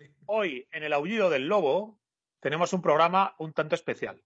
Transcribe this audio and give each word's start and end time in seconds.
Hoy, 0.26 0.68
en 0.72 0.82
el 0.82 0.92
aullido 0.92 1.30
del 1.30 1.46
lobo, 1.46 1.98
tenemos 2.40 2.72
un 2.72 2.82
programa 2.82 3.34
un 3.38 3.52
tanto 3.52 3.74
especial. 3.74 4.22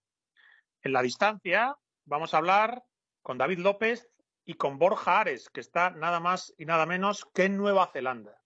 En 0.82 0.92
la 0.92 1.02
distancia 1.02 1.76
vamos 2.04 2.34
a 2.34 2.38
hablar 2.38 2.84
con 3.22 3.38
David 3.38 3.58
López 3.58 4.08
y 4.44 4.54
con 4.54 4.78
Borja 4.78 5.20
Ares, 5.20 5.48
que 5.48 5.60
está 5.60 5.90
nada 5.90 6.20
más 6.20 6.54
y 6.58 6.66
nada 6.66 6.84
menos 6.84 7.24
que 7.34 7.44
en 7.44 7.56
Nueva 7.56 7.90
Zelanda. 7.92 8.40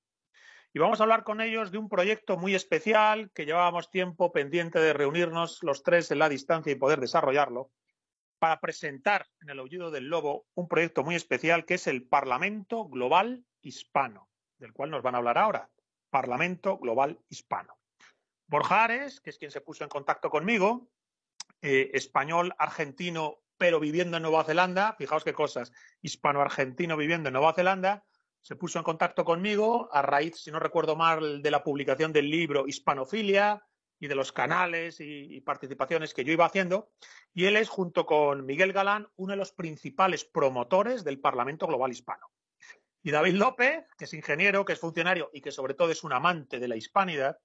Y 0.73 0.78
vamos 0.78 1.01
a 1.01 1.02
hablar 1.02 1.24
con 1.24 1.41
ellos 1.41 1.73
de 1.73 1.78
un 1.78 1.88
proyecto 1.88 2.37
muy 2.37 2.54
especial 2.54 3.30
que 3.32 3.46
llevábamos 3.46 3.90
tiempo 3.90 4.30
pendiente 4.32 4.79
de 4.79 4.92
reunirnos 4.92 5.62
los 5.62 5.82
tres 5.82 6.10
en 6.10 6.20
la 6.20 6.29
distancia 6.29 6.70
y 6.70 6.76
poder 6.76 7.01
desarrollarlo 7.01 7.73
para 8.38 8.60
presentar 8.60 9.26
en 9.40 9.51
el 9.51 9.59
aullido 9.59 9.90
del 9.90 10.09
lobo 10.09 10.46
un 10.54 10.68
proyecto 10.68 11.02
muy 11.02 11.16
especial 11.16 11.65
que 11.65 11.74
es 11.74 11.88
el 11.88 12.06
Parlamento 12.06 12.84
Global 12.84 13.45
Hispano, 13.60 14.29
del 14.59 14.73
cual 14.73 14.90
nos 14.90 15.02
van 15.02 15.16
a 15.16 15.18
hablar 15.18 15.38
ahora. 15.38 15.68
Parlamento 16.10 16.78
Global 16.78 17.18
Hispano. 17.28 17.78
Borja 18.46 18.84
Ares, 18.84 19.20
que 19.20 19.30
es 19.30 19.38
quien 19.38 19.50
se 19.50 19.60
puso 19.60 19.84
en 19.84 19.90
contacto 19.90 20.30
conmigo, 20.30 20.88
eh, 21.60 21.90
español, 21.94 22.54
argentino, 22.58 23.40
pero 23.56 23.80
viviendo 23.80 24.16
en 24.16 24.22
Nueva 24.22 24.44
Zelanda, 24.44 24.94
fijaos 24.96 25.24
qué 25.24 25.32
cosas, 25.32 25.72
hispano-argentino 26.00 26.96
viviendo 26.96 27.28
en 27.28 27.34
Nueva 27.34 27.52
Zelanda, 27.52 28.04
se 28.40 28.56
puso 28.56 28.78
en 28.78 28.84
contacto 28.84 29.24
conmigo 29.24 29.90
a 29.92 30.00
raíz, 30.00 30.36
si 30.36 30.50
no 30.50 30.60
recuerdo 30.60 30.96
mal, 30.96 31.42
de 31.42 31.50
la 31.50 31.62
publicación 31.62 32.12
del 32.12 32.30
libro 32.30 32.66
Hispanofilia 32.66 33.62
y 33.98 34.06
de 34.06 34.15
los 34.15 34.32
canales 34.32 35.00
y 35.00 35.40
participaciones 35.40 36.15
que 36.15 36.24
yo 36.24 36.32
iba 36.32 36.46
haciendo. 36.46 36.93
Y 37.34 37.46
él 37.46 37.56
es, 37.56 37.68
junto 37.68 38.06
con 38.06 38.46
Miguel 38.46 38.72
Galán, 38.72 39.09
uno 39.16 39.32
de 39.32 39.37
los 39.37 39.52
principales 39.52 40.24
promotores 40.24 41.02
del 41.02 41.20
Parlamento 41.20 41.66
Global 41.66 41.90
Hispano. 41.90 42.30
Y 43.09 43.10
David 43.10 43.37
López, 43.37 43.87
que 43.96 44.04
es 44.04 44.12
ingeniero, 44.12 44.66
que 44.66 44.74
es 44.74 44.80
funcionario 44.80 45.30
y 45.32 45.40
que 45.40 45.51
sobre 45.51 45.73
todo 45.73 45.90
es 45.90 46.04
un 46.04 46.12
amante 46.12 46.59
de 46.59 46.68
la 46.68 46.76
hispanidad, 46.76 47.38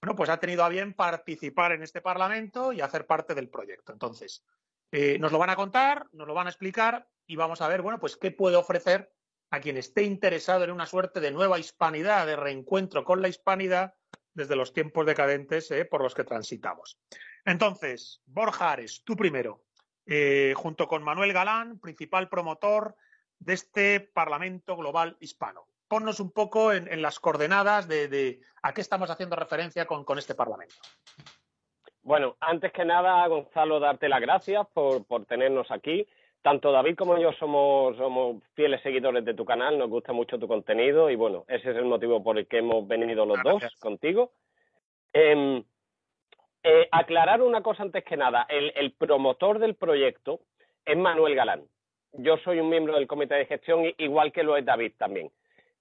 bueno, 0.00 0.14
pues 0.14 0.30
ha 0.30 0.38
tenido 0.38 0.62
a 0.62 0.68
bien 0.68 0.94
participar 0.94 1.72
en 1.72 1.82
este 1.82 2.00
Parlamento 2.00 2.72
y 2.72 2.80
hacer 2.80 3.04
parte 3.04 3.34
del 3.34 3.48
proyecto. 3.48 3.92
Entonces, 3.92 4.44
eh, 4.92 5.18
nos 5.18 5.32
lo 5.32 5.38
van 5.40 5.50
a 5.50 5.56
contar, 5.56 6.06
nos 6.12 6.28
lo 6.28 6.34
van 6.34 6.46
a 6.46 6.50
explicar 6.50 7.08
y 7.26 7.34
vamos 7.34 7.60
a 7.60 7.66
ver, 7.66 7.82
bueno, 7.82 7.98
pues 7.98 8.16
qué 8.16 8.30
puede 8.30 8.54
ofrecer 8.54 9.12
a 9.50 9.58
quien 9.58 9.76
esté 9.76 10.04
interesado 10.04 10.62
en 10.62 10.70
una 10.70 10.86
suerte 10.86 11.18
de 11.18 11.32
nueva 11.32 11.58
hispanidad, 11.58 12.24
de 12.24 12.36
reencuentro 12.36 13.02
con 13.02 13.20
la 13.20 13.26
hispanidad 13.26 13.94
desde 14.34 14.54
los 14.54 14.72
tiempos 14.72 15.04
decadentes 15.04 15.68
eh, 15.72 15.84
por 15.84 16.00
los 16.00 16.14
que 16.14 16.22
transitamos. 16.22 16.96
Entonces, 17.44 18.22
Borja 18.24 18.70
Ares, 18.70 19.02
tú 19.04 19.16
primero, 19.16 19.64
eh, 20.06 20.54
junto 20.56 20.86
con 20.86 21.02
Manuel 21.02 21.32
Galán, 21.32 21.80
principal 21.80 22.28
promotor 22.28 22.94
de 23.40 23.52
este 23.54 24.00
Parlamento 24.00 24.76
Global 24.76 25.16
Hispano. 25.20 25.66
Ponnos 25.88 26.20
un 26.20 26.30
poco 26.30 26.72
en, 26.72 26.90
en 26.92 27.00
las 27.02 27.18
coordenadas 27.18 27.88
de, 27.88 28.08
de, 28.08 28.40
a 28.62 28.72
qué 28.72 28.80
estamos 28.80 29.10
haciendo 29.10 29.36
referencia 29.36 29.86
con, 29.86 30.04
con, 30.04 30.18
este 30.18 30.34
Parlamento. 30.34 30.74
Bueno, 32.02 32.36
antes 32.40 32.72
que 32.72 32.84
nada, 32.84 33.26
Gonzalo, 33.26 33.80
darte 33.80 34.08
las 34.08 34.20
gracias 34.20 34.66
por, 34.72 35.06
por 35.06 35.24
tenernos 35.24 35.70
aquí. 35.70 36.06
Tanto 36.42 36.70
David 36.72 36.96
como 36.96 37.18
yo 37.18 37.32
somos, 37.32 37.96
somos, 37.96 38.42
fieles 38.54 38.82
seguidores 38.82 39.24
de 39.24 39.34
tu 39.34 39.44
canal, 39.44 39.78
nos 39.78 39.88
gusta 39.88 40.12
mucho 40.12 40.38
tu 40.38 40.46
contenido 40.46 41.10
y 41.10 41.16
bueno, 41.16 41.44
ese 41.48 41.70
es 41.70 41.76
el 41.76 41.84
motivo 41.84 42.22
por 42.22 42.38
el 42.38 42.46
que 42.46 42.58
hemos 42.58 42.86
venido 42.86 43.26
los 43.26 43.42
Gracias. 43.42 43.72
dos 43.72 43.80
contigo. 43.80 44.32
Eh, 45.12 45.64
eh, 46.62 46.88
aclarar 46.92 47.42
una 47.42 47.62
cosa 47.62 47.82
antes 47.82 48.04
que 48.04 48.16
nada, 48.16 48.46
el, 48.48 48.72
el 48.76 48.92
promotor 48.92 49.58
del 49.58 49.74
proyecto 49.74 50.40
es 50.84 50.96
Manuel 50.96 51.34
Galán 51.34 51.64
yo 52.12 52.36
soy 52.38 52.60
un 52.60 52.68
miembro 52.68 52.94
del 52.94 53.06
comité 53.06 53.34
de 53.34 53.46
gestión, 53.46 53.84
igual 53.98 54.32
que 54.32 54.42
lo 54.42 54.56
es 54.56 54.64
David 54.64 54.92
también. 54.96 55.30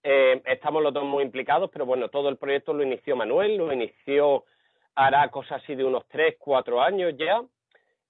Eh, 0.04 0.42
estamos 0.46 0.84
los 0.84 0.94
dos 0.94 1.04
muy 1.04 1.24
implicados, 1.24 1.70
pero 1.72 1.86
bueno, 1.86 2.10
todo 2.10 2.30
el 2.30 2.38
proyecto 2.38 2.74
lo 2.74 2.84
inició 2.84 3.16
Manuel, 3.16 3.58
lo 3.58 3.74
inició 3.74 4.46
hará 4.96 5.30
cosas 5.30 5.62
así 5.62 5.76
de 5.76 5.84
unos 5.84 6.08
tres, 6.08 6.36
cuatro 6.40 6.82
años 6.82 7.14
ya. 7.18 7.44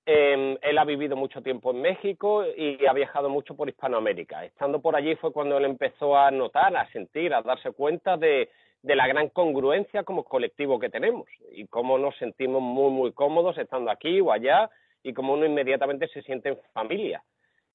Eh, 0.05 0.57
él 0.61 0.77
ha 0.77 0.85
vivido 0.85 1.17
mucho 1.17 1.41
tiempo 1.41 1.71
en 1.71 1.81
México 1.81 2.45
y 2.45 2.85
ha 2.85 2.93
viajado 2.93 3.29
mucho 3.29 3.55
por 3.55 3.67
Hispanoamérica. 3.67 4.45
Estando 4.45 4.81
por 4.81 4.95
allí 4.95 5.15
fue 5.15 5.33
cuando 5.33 5.57
él 5.57 5.65
empezó 5.65 6.17
a 6.17 6.31
notar, 6.31 6.75
a 6.77 6.89
sentir, 6.91 7.33
a 7.33 7.41
darse 7.41 7.71
cuenta 7.71 8.15
de 8.15 8.49
la 8.83 9.05
gran 9.07 9.27
congruencia 9.29 10.03
como 10.03 10.23
colectivo 10.23 10.79
que 10.79 10.89
tenemos 10.89 11.27
y 11.51 11.67
cómo 11.67 11.97
nos 11.97 12.15
sentimos 12.17 12.61
muy, 12.61 12.89
muy 12.89 13.11
cómodos 13.11 13.57
estando 13.57 13.91
aquí 13.91 14.21
o 14.21 14.31
allá 14.31 14.69
y 15.03 15.13
cómo 15.13 15.33
uno 15.33 15.45
inmediatamente 15.45 16.07
se 16.07 16.21
siente 16.21 16.49
en 16.49 16.57
familia. 16.73 17.21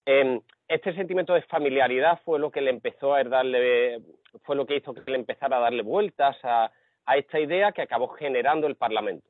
Eh, 0.07 0.41
este 0.69 0.95
sentimiento 0.95 1.35
de 1.35 1.43
familiaridad 1.43 2.21
fue 2.25 2.39
lo 2.39 2.51
que 2.51 2.61
le 2.61 2.71
empezó 2.71 3.15
a 3.15 3.23
darle, 3.25 4.01
fue 4.45 4.57
lo 4.57 4.67
que 4.67 4.77
hizo 4.77 4.95
que 4.95 5.11
le 5.11 5.17
empezara 5.17 5.59
a 5.59 5.61
darle 5.61 5.83
vueltas 5.83 6.37
a, 6.43 6.73
a 7.07 7.17
esta 7.17 7.39
idea 7.39 7.73
que 7.73 7.83
acabó 7.83 8.09
generando 8.09 8.67
el 8.67 8.77
Parlamento. 8.77 9.29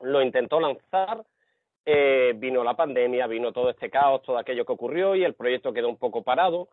Lo 0.00 0.22
intentó 0.22 0.60
lanzar, 0.60 1.24
eh, 1.84 2.34
vino 2.36 2.62
la 2.62 2.74
pandemia, 2.74 3.26
vino 3.26 3.52
todo 3.52 3.70
este 3.70 3.90
caos, 3.90 4.22
todo 4.22 4.38
aquello 4.38 4.64
que 4.64 4.72
ocurrió 4.72 5.16
y 5.16 5.24
el 5.24 5.34
proyecto 5.34 5.72
quedó 5.72 5.88
un 5.88 5.96
poco 5.96 6.22
parado. 6.22 6.68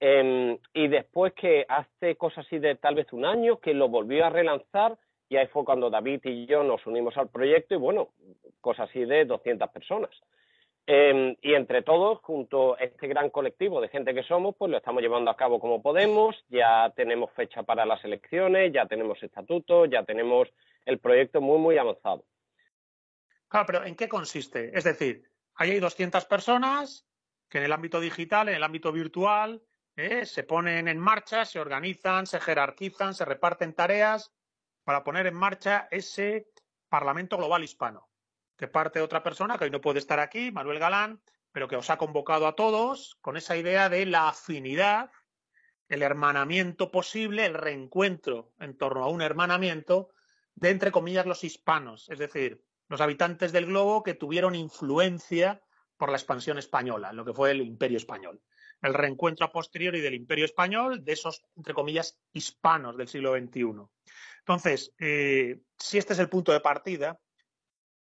Eh, 0.00 0.58
y 0.72 0.88
después 0.88 1.34
que 1.34 1.66
hace 1.68 2.16
cosas 2.16 2.46
así 2.46 2.58
de 2.58 2.74
tal 2.74 2.94
vez 2.94 3.12
un 3.12 3.24
año 3.24 3.58
que 3.58 3.74
lo 3.74 3.88
volvió 3.88 4.24
a 4.24 4.30
relanzar 4.30 4.96
y 5.28 5.36
ahí 5.36 5.46
fue 5.46 5.64
cuando 5.64 5.90
David 5.90 6.20
y 6.24 6.46
yo 6.46 6.64
nos 6.64 6.84
unimos 6.86 7.16
al 7.16 7.28
proyecto 7.28 7.74
y 7.74 7.78
bueno, 7.78 8.08
cosas 8.60 8.88
así 8.88 9.04
de 9.04 9.24
200 9.24 9.68
personas. 9.70 10.10
Eh, 10.86 11.36
y 11.42 11.54
entre 11.54 11.82
todos, 11.82 12.18
junto 12.20 12.74
a 12.74 12.78
este 12.78 13.06
gran 13.06 13.30
colectivo 13.30 13.80
de 13.80 13.88
gente 13.88 14.14
que 14.14 14.22
somos, 14.22 14.56
pues 14.56 14.70
lo 14.70 14.78
estamos 14.78 15.02
llevando 15.02 15.30
a 15.30 15.36
cabo 15.36 15.60
como 15.60 15.82
podemos, 15.82 16.36
ya 16.48 16.92
tenemos 16.96 17.30
fecha 17.32 17.62
para 17.62 17.86
las 17.86 18.04
elecciones, 18.04 18.72
ya 18.72 18.86
tenemos 18.86 19.22
estatutos, 19.22 19.88
ya 19.90 20.04
tenemos 20.04 20.48
el 20.84 20.98
proyecto 20.98 21.40
muy, 21.40 21.58
muy 21.58 21.78
avanzado. 21.78 22.24
Claro, 23.48 23.66
pero 23.66 23.84
¿en 23.84 23.94
qué 23.94 24.08
consiste? 24.08 24.76
Es 24.76 24.84
decir, 24.84 25.24
ahí 25.54 25.72
hay 25.72 25.80
200 25.80 26.24
personas 26.24 27.06
que 27.48 27.58
en 27.58 27.64
el 27.64 27.72
ámbito 27.72 28.00
digital, 28.00 28.48
en 28.48 28.56
el 28.56 28.62
ámbito 28.62 28.92
virtual, 28.92 29.62
eh, 29.96 30.24
se 30.24 30.44
ponen 30.44 30.88
en 30.88 30.98
marcha, 30.98 31.44
se 31.44 31.60
organizan, 31.60 32.26
se 32.26 32.40
jerarquizan, 32.40 33.14
se 33.14 33.24
reparten 33.24 33.74
tareas 33.74 34.32
para 34.84 35.04
poner 35.04 35.26
en 35.26 35.34
marcha 35.34 35.88
ese 35.90 36.48
Parlamento 36.88 37.36
Global 37.36 37.62
Hispano 37.62 38.09
que 38.60 38.68
parte 38.68 38.98
de 38.98 39.04
otra 39.06 39.22
persona 39.22 39.56
que 39.56 39.64
hoy 39.64 39.70
no 39.70 39.80
puede 39.80 40.00
estar 40.00 40.20
aquí, 40.20 40.52
Manuel 40.52 40.78
Galán, 40.78 41.22
pero 41.50 41.66
que 41.66 41.76
os 41.76 41.88
ha 41.88 41.96
convocado 41.96 42.46
a 42.46 42.54
todos 42.54 43.16
con 43.22 43.38
esa 43.38 43.56
idea 43.56 43.88
de 43.88 44.04
la 44.04 44.28
afinidad, 44.28 45.10
el 45.88 46.02
hermanamiento 46.02 46.90
posible, 46.90 47.46
el 47.46 47.54
reencuentro 47.54 48.52
en 48.60 48.76
torno 48.76 49.02
a 49.02 49.08
un 49.08 49.22
hermanamiento 49.22 50.10
de, 50.56 50.68
entre 50.68 50.92
comillas, 50.92 51.24
los 51.24 51.42
hispanos, 51.42 52.10
es 52.10 52.18
decir, 52.18 52.62
los 52.90 53.00
habitantes 53.00 53.50
del 53.50 53.64
globo 53.64 54.02
que 54.02 54.12
tuvieron 54.12 54.54
influencia 54.54 55.62
por 55.96 56.10
la 56.10 56.18
expansión 56.18 56.58
española, 56.58 57.14
lo 57.14 57.24
que 57.24 57.32
fue 57.32 57.52
el 57.52 57.62
imperio 57.62 57.96
español. 57.96 58.42
El 58.82 58.92
reencuentro 58.92 59.46
a 59.46 59.52
posteriori 59.52 60.02
del 60.02 60.12
imperio 60.12 60.44
español 60.44 61.02
de 61.02 61.12
esos, 61.12 61.42
entre 61.56 61.72
comillas, 61.72 62.20
hispanos 62.34 62.98
del 62.98 63.08
siglo 63.08 63.34
XXI. 63.34 63.88
Entonces, 64.40 64.92
eh, 64.98 65.62
si 65.78 65.96
este 65.96 66.12
es 66.12 66.18
el 66.18 66.28
punto 66.28 66.52
de 66.52 66.60
partida, 66.60 67.18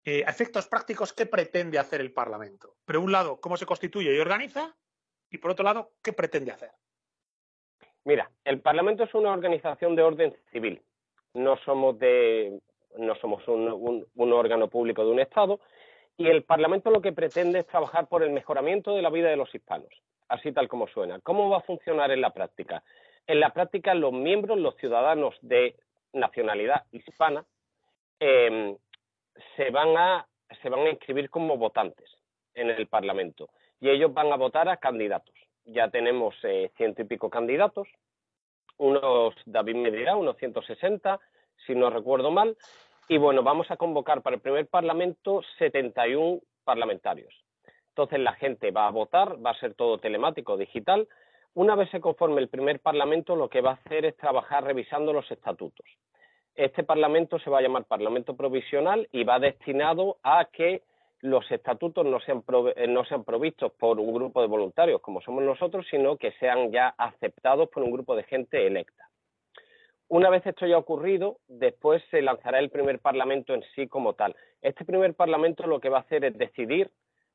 eh, 0.09 0.25
efectos 0.27 0.67
prácticos, 0.67 1.13
¿qué 1.13 1.25
pretende 1.25 1.77
hacer 1.77 2.01
el 2.01 2.11
Parlamento? 2.11 2.75
Pero, 2.85 3.01
un 3.01 3.11
lado, 3.11 3.39
cómo 3.39 3.57
se 3.57 3.65
constituye 3.65 4.15
y 4.15 4.19
organiza, 4.19 4.75
y 5.29 5.37
por 5.37 5.51
otro 5.51 5.63
lado, 5.63 5.91
¿qué 6.03 6.13
pretende 6.13 6.51
hacer? 6.51 6.71
Mira, 8.05 8.31
el 8.43 8.59
Parlamento 8.59 9.03
es 9.03 9.13
una 9.13 9.31
organización 9.31 9.95
de 9.95 10.01
orden 10.01 10.35
civil. 10.51 10.81
No 11.33 11.57
somos 11.57 11.99
de, 11.99 12.59
no 12.97 13.13
somos 13.15 13.47
un, 13.47 13.71
un, 13.71 14.07
un 14.15 14.33
órgano 14.33 14.67
público 14.67 15.05
de 15.05 15.11
un 15.11 15.19
Estado, 15.19 15.59
y 16.17 16.27
el 16.27 16.43
Parlamento 16.43 16.89
lo 16.89 17.01
que 17.01 17.13
pretende 17.13 17.59
es 17.59 17.67
trabajar 17.67 18.07
por 18.07 18.23
el 18.23 18.31
mejoramiento 18.31 18.95
de 18.95 19.01
la 19.01 19.11
vida 19.11 19.29
de 19.29 19.37
los 19.37 19.53
hispanos, 19.53 19.93
así 20.27 20.51
tal 20.51 20.67
como 20.67 20.87
suena. 20.87 21.19
¿Cómo 21.21 21.49
va 21.49 21.57
a 21.57 21.61
funcionar 21.61 22.09
en 22.11 22.21
la 22.21 22.31
práctica? 22.31 22.83
En 23.27 23.39
la 23.39 23.51
práctica, 23.53 23.93
los 23.93 24.11
miembros, 24.11 24.57
los 24.57 24.75
ciudadanos 24.77 25.35
de 25.41 25.75
nacionalidad 26.13 26.85
hispana, 26.91 27.45
eh, 28.19 28.75
se 29.55 29.69
van 29.71 29.97
a 29.97 30.25
se 30.61 30.69
van 30.69 30.81
a 30.81 30.89
inscribir 30.89 31.29
como 31.29 31.57
votantes 31.57 32.09
en 32.53 32.69
el 32.69 32.87
Parlamento 32.87 33.49
y 33.79 33.89
ellos 33.89 34.13
van 34.13 34.31
a 34.31 34.35
votar 34.35 34.67
a 34.69 34.77
candidatos. 34.77 35.35
Ya 35.65 35.89
tenemos 35.89 36.35
eh, 36.43 36.71
ciento 36.75 37.01
y 37.01 37.05
pico 37.05 37.29
candidatos, 37.29 37.87
unos, 38.77 39.35
David 39.45 39.75
me 39.75 39.91
dirá, 39.91 40.15
unos 40.15 40.37
160, 40.37 41.19
si 41.65 41.75
no 41.75 41.89
recuerdo 41.89 42.31
mal, 42.31 42.57
y 43.07 43.17
bueno, 43.17 43.43
vamos 43.43 43.69
a 43.71 43.77
convocar 43.77 44.21
para 44.21 44.37
el 44.37 44.41
primer 44.41 44.67
Parlamento 44.67 45.41
71 45.57 46.39
parlamentarios. 46.63 47.33
Entonces 47.89 48.19
la 48.19 48.33
gente 48.33 48.71
va 48.71 48.87
a 48.87 48.91
votar, 48.91 49.43
va 49.45 49.51
a 49.51 49.59
ser 49.59 49.73
todo 49.73 49.97
telemático, 49.97 50.57
digital. 50.57 51.07
Una 51.53 51.75
vez 51.75 51.89
se 51.89 51.99
conforme 51.99 52.41
el 52.41 52.47
primer 52.47 52.79
Parlamento, 52.79 53.35
lo 53.35 53.49
que 53.49 53.61
va 53.61 53.71
a 53.71 53.73
hacer 53.73 54.05
es 54.05 54.15
trabajar 54.15 54.63
revisando 54.63 55.11
los 55.11 55.29
estatutos 55.31 55.85
este 56.59 56.83
Parlamento 56.83 57.39
se 57.39 57.49
va 57.49 57.59
a 57.59 57.61
llamar 57.61 57.85
Parlamento 57.85 58.35
Provisional 58.35 59.07
y 59.13 59.23
va 59.23 59.39
destinado 59.39 60.17
a 60.23 60.45
que 60.51 60.83
los 61.21 61.49
estatutos 61.51 62.05
no 62.05 62.19
sean, 62.19 62.43
eh, 62.75 62.85
no 62.87 63.05
sean 63.05 63.23
provistos 63.23 63.71
por 63.73 63.97
un 63.97 64.13
grupo 64.13 64.41
de 64.41 64.47
voluntarios 64.47 64.99
como 64.99 65.21
somos 65.21 65.41
nosotros, 65.43 65.85
sino 65.89 66.17
que 66.17 66.33
sean 66.33 66.69
ya 66.71 66.89
aceptados 66.97 67.69
por 67.69 67.83
un 67.83 67.91
grupo 67.91 68.13
de 68.13 68.23
gente 68.23 68.67
electa. 68.67 69.09
Una 70.09 70.29
vez 70.29 70.45
esto 70.45 70.65
ya 70.65 70.77
ocurrido, 70.77 71.37
después 71.47 72.03
se 72.11 72.21
lanzará 72.21 72.59
el 72.59 72.69
primer 72.69 72.99
parlamento 72.99 73.53
en 73.53 73.63
sí 73.73 73.87
como 73.87 74.13
tal. 74.13 74.35
Este 74.61 74.83
primer 74.83 75.13
parlamento 75.13 75.65
lo 75.65 75.79
que 75.79 75.89
va 75.89 75.99
a 75.99 76.01
hacer 76.01 76.25
es 76.25 76.37
decidir 76.37 76.91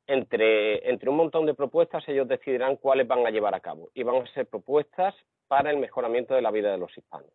entre, 0.07 0.91
entre 0.91 1.09
un 1.09 1.17
montón 1.17 1.47
de 1.47 1.55
propuestas, 1.55 2.07
ellos 2.09 2.29
decidirán 2.29 2.77
cuáles 2.77 3.09
van 3.09 3.27
a 3.27 3.31
llevar 3.31 3.55
a 3.55 3.61
cabo 3.61 3.89
y 3.95 4.03
van 4.03 4.17
a 4.17 4.35
ser 4.35 4.47
propuestas 4.47 5.15
para 5.49 5.71
el 5.71 5.79
mejoramiento 5.79 6.35
de 6.35 6.43
la 6.43 6.51
vida 6.51 6.73
de 6.73 6.79
los 6.79 6.95
hispanos. 6.97 7.31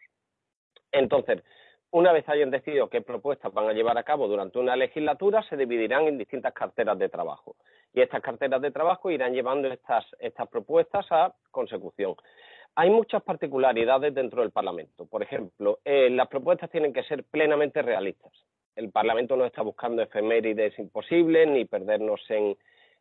Entonces, 0.92 1.42
una 1.92 2.12
vez 2.12 2.28
hayan 2.30 2.52
decidido 2.52 2.90
qué 2.90 3.02
propuestas 3.02 3.54
van 3.54 3.68
a 3.68 3.74
llevar 3.74 3.98
a 3.98 4.04
cabo 4.04 4.28
durante 4.28 4.60
una 4.60 4.76
legislatura, 4.76 5.44
se 5.50 5.58
dividirán 5.58 6.08
en 6.08 6.18
distintas 6.18 6.54
carteras 6.54 7.00
de 7.00 7.10
trabajo. 7.10 7.56
Y 7.94 8.02
estas 8.02 8.22
carteras 8.22 8.62
de 8.62 8.72
trabajo 8.72 9.10
irán 9.10 9.34
llevando 9.34 9.68
estas, 9.70 10.06
estas 10.20 10.48
propuestas 10.50 11.06
a 11.12 11.34
consecución. 11.52 12.16
Hay 12.76 12.92
muchas 12.92 13.24
particularidades 13.24 14.14
dentro 14.14 14.42
del 14.42 14.52
Parlamento. 14.52 15.06
Por 15.06 15.24
ejemplo, 15.24 15.80
eh, 15.84 16.10
las 16.12 16.28
propuestas 16.28 16.70
tienen 16.70 16.94
que 16.94 17.04
ser 17.04 17.24
plenamente 17.24 17.82
realistas. 17.82 18.32
El 18.76 18.92
Parlamento 18.92 19.36
no 19.36 19.46
está 19.46 19.64
buscando 19.64 20.02
efemérides 20.02 20.78
imposibles, 20.78 21.48
ni 21.48 21.66
perdernos 21.66 22.22
en, 22.30 22.56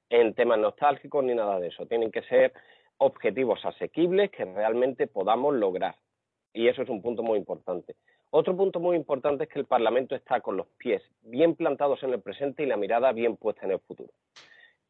en 0.08 0.34
temas 0.34 0.58
nostálgicos, 0.58 1.22
ni 1.22 1.34
nada 1.34 1.60
de 1.60 1.68
eso. 1.68 1.86
Tienen 1.86 2.10
que 2.10 2.22
ser 2.22 2.54
objetivos 2.96 3.64
asequibles 3.64 4.30
que 4.30 4.46
realmente 4.46 5.06
podamos 5.06 5.54
lograr. 5.54 5.94
Y 6.52 6.68
eso 6.68 6.82
es 6.82 6.88
un 6.88 7.02
punto 7.02 7.22
muy 7.22 7.38
importante. 7.38 7.94
Otro 8.30 8.54
punto 8.54 8.78
muy 8.78 8.94
importante 8.96 9.44
es 9.44 9.50
que 9.50 9.58
el 9.58 9.64
Parlamento 9.64 10.14
está 10.14 10.40
con 10.40 10.56
los 10.56 10.66
pies 10.76 11.02
bien 11.22 11.54
plantados 11.54 12.02
en 12.02 12.12
el 12.12 12.20
presente 12.20 12.62
y 12.62 12.66
la 12.66 12.76
mirada 12.76 13.12
bien 13.12 13.36
puesta 13.36 13.64
en 13.64 13.72
el 13.72 13.80
futuro. 13.80 14.12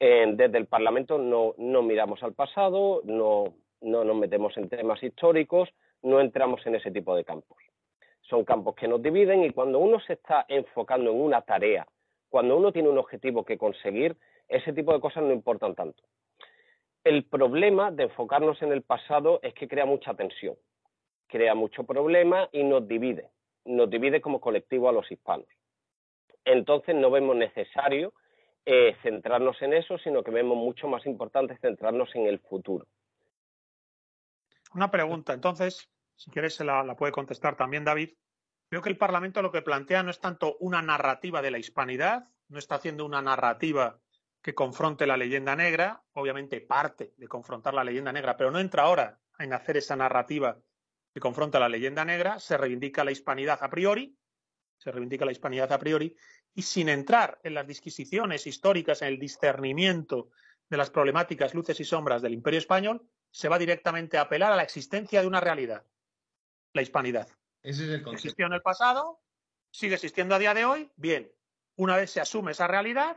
desde 0.01 0.59
el 0.59 0.67
Parlamento 0.67 1.19
no, 1.19 1.83
miramos 1.83 2.23
al 2.25 2.33
pasado, 2.33 3.01
no, 3.05 3.55
no 3.81 4.05
nos 4.05 4.17
metemos 4.17 4.57
en 4.57 4.69
temas 4.69 5.03
históricos, 5.03 5.69
no 6.03 6.21
entramos 6.21 6.67
en 6.67 6.75
ese 6.75 6.91
tipo 6.91 7.15
de 7.15 7.25
campos. 7.25 7.59
Son 8.23 8.45
campos 8.45 8.75
que 8.75 8.89
nos 8.89 9.03
dividen 9.03 9.45
y 9.45 9.51
cuando 9.51 9.79
uno 9.79 10.01
se 10.01 10.15
está 10.15 10.45
enfocando 10.49 11.11
en 11.13 11.21
una 11.21 11.43
tarea, 11.43 11.87
cuando 12.29 12.57
uno 12.57 12.73
tiene 12.73 12.89
un 12.89 12.99
objetivo 12.99 13.45
que 13.45 13.57
conseguir, 13.57 14.17
ese 14.49 14.73
tipo 14.73 14.93
de 14.93 15.01
cosas 15.01 15.23
no 15.23 15.33
importan 15.33 15.77
tanto. 15.77 16.03
El 17.05 17.25
problema 17.25 17.93
de 17.93 18.05
enfocarnos 18.05 18.61
en 18.63 18.73
el 18.73 18.83
pasado 18.83 19.39
es 19.43 19.55
que 19.55 19.69
crea 19.69 19.87
mucha 19.87 20.15
tensión, 20.15 20.57
crea 21.29 21.55
mucho 21.55 21.85
problema 21.85 22.49
y 22.53 22.65
nos 22.65 22.89
divide, 22.89 23.31
nos 23.65 23.89
divide 23.89 24.21
como 24.21 24.41
colectivo 24.41 24.89
a 24.89 24.93
los 24.93 25.11
hispanos. 25.11 25.47
Entonces 26.45 26.95
no 26.95 27.11
vemos 27.11 27.37
necesario 27.37 28.15
eh, 28.65 28.97
centrarnos 29.03 29.61
en 29.63 29.75
eso, 29.75 29.99
sino 29.99 30.23
que 30.23 30.31
vemos 30.31 30.57
mucho 30.57 30.89
más 30.89 31.07
importante 31.07 31.57
centrarnos 31.59 32.15
en 32.15 32.27
el 32.27 32.39
futuro. 32.41 32.87
Una 34.75 34.91
pregunta, 34.91 35.33
entonces, 35.33 35.91
si 36.17 36.31
quieres 36.31 36.55
se 36.55 36.65
la, 36.65 36.95
puede 36.97 37.13
contestar 37.13 37.57
también 37.57 37.85
David. 37.85 38.11
Creo 38.69 38.83
que 38.83 38.91
el 38.91 38.99
Parlamento 38.99 39.41
lo 39.41 39.53
que 39.53 39.63
plantea 39.63 40.03
no 40.03 40.11
es 40.11 40.21
tanto 40.21 40.57
una 40.61 40.83
narrativa 40.83 41.41
de 41.41 41.51
la 41.51 41.59
hispanidad, 41.59 42.25
no 42.49 42.59
está 42.59 42.75
haciendo 42.75 43.07
una 43.07 43.23
narrativa 43.23 44.01
que 44.43 44.55
confronte 44.55 45.07
la 45.07 45.17
leyenda 45.17 45.57
negra, 45.57 46.03
obviamente 46.13 46.61
parte 46.61 47.15
de 47.17 47.29
confrontar 47.29 47.73
la 47.73 47.85
leyenda 47.85 48.13
negra, 48.13 48.37
pero 48.37 48.51
no 48.51 48.61
entra 48.61 48.83
ahora 48.83 49.19
en 49.39 49.53
hacer 49.55 49.79
esa 49.79 49.97
narrativa 49.97 50.59
que 51.19 51.23
confronta 51.23 51.59
la 51.59 51.69
leyenda 51.69 52.05
negra, 52.05 52.39
se 52.39 52.57
reivindica 52.57 53.03
la 53.03 53.11
hispanidad 53.11 53.59
a 53.61 53.69
priori, 53.69 54.17
se 54.79 54.93
reivindica 54.93 55.25
la 55.25 55.33
hispanidad 55.33 55.73
a 55.73 55.79
priori, 55.79 56.15
y 56.55 56.63
sin 56.63 56.89
entrar 56.89 57.41
en 57.43 57.55
las 57.55 57.67
disquisiciones 57.67 58.47
históricas, 58.47 59.03
en 59.03 59.09
el 59.09 59.19
discernimiento 59.19 60.31
de 60.71 60.77
las 60.77 60.91
problemáticas, 60.91 61.55
luces 61.55 61.81
y 61.81 61.85
sombras 61.85 62.23
del 62.23 62.35
imperio 62.35 62.59
español, 62.59 63.05
se 63.33 63.49
va 63.49 63.59
directamente 63.59 64.17
a 64.17 64.23
apelar 64.23 64.53
a 64.53 64.57
la 64.57 64.63
existencia 64.63 65.21
de 65.21 65.27
una 65.27 65.41
realidad, 65.41 65.85
la 66.73 66.83
hispanidad. 66.83 67.27
Ese 67.63 67.85
es 67.85 67.91
el 67.91 68.03
concepto. 68.03 68.13
Existió 68.13 68.47
en 68.47 68.53
el 68.53 68.63
pasado, 68.63 69.21
sigue 69.73 69.97
existiendo 69.97 70.37
a 70.37 70.39
día 70.39 70.55
de 70.55 70.67
hoy, 70.67 70.93
bien, 70.95 71.33
una 71.75 71.97
vez 71.97 72.13
se 72.13 72.21
asume 72.21 72.53
esa 72.53 72.69
realidad, 72.69 73.17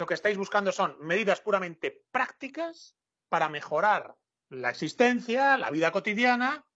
lo 0.00 0.06
que 0.06 0.14
estáis 0.14 0.36
buscando 0.36 0.72
son 0.72 0.96
medidas 0.98 1.40
puramente 1.40 2.04
prácticas 2.10 2.96
para 3.28 3.48
mejorar 3.48 4.16
la 4.48 4.70
existencia, 4.70 5.56
la 5.56 5.70
vida 5.70 5.92
cotidiana 5.92 6.67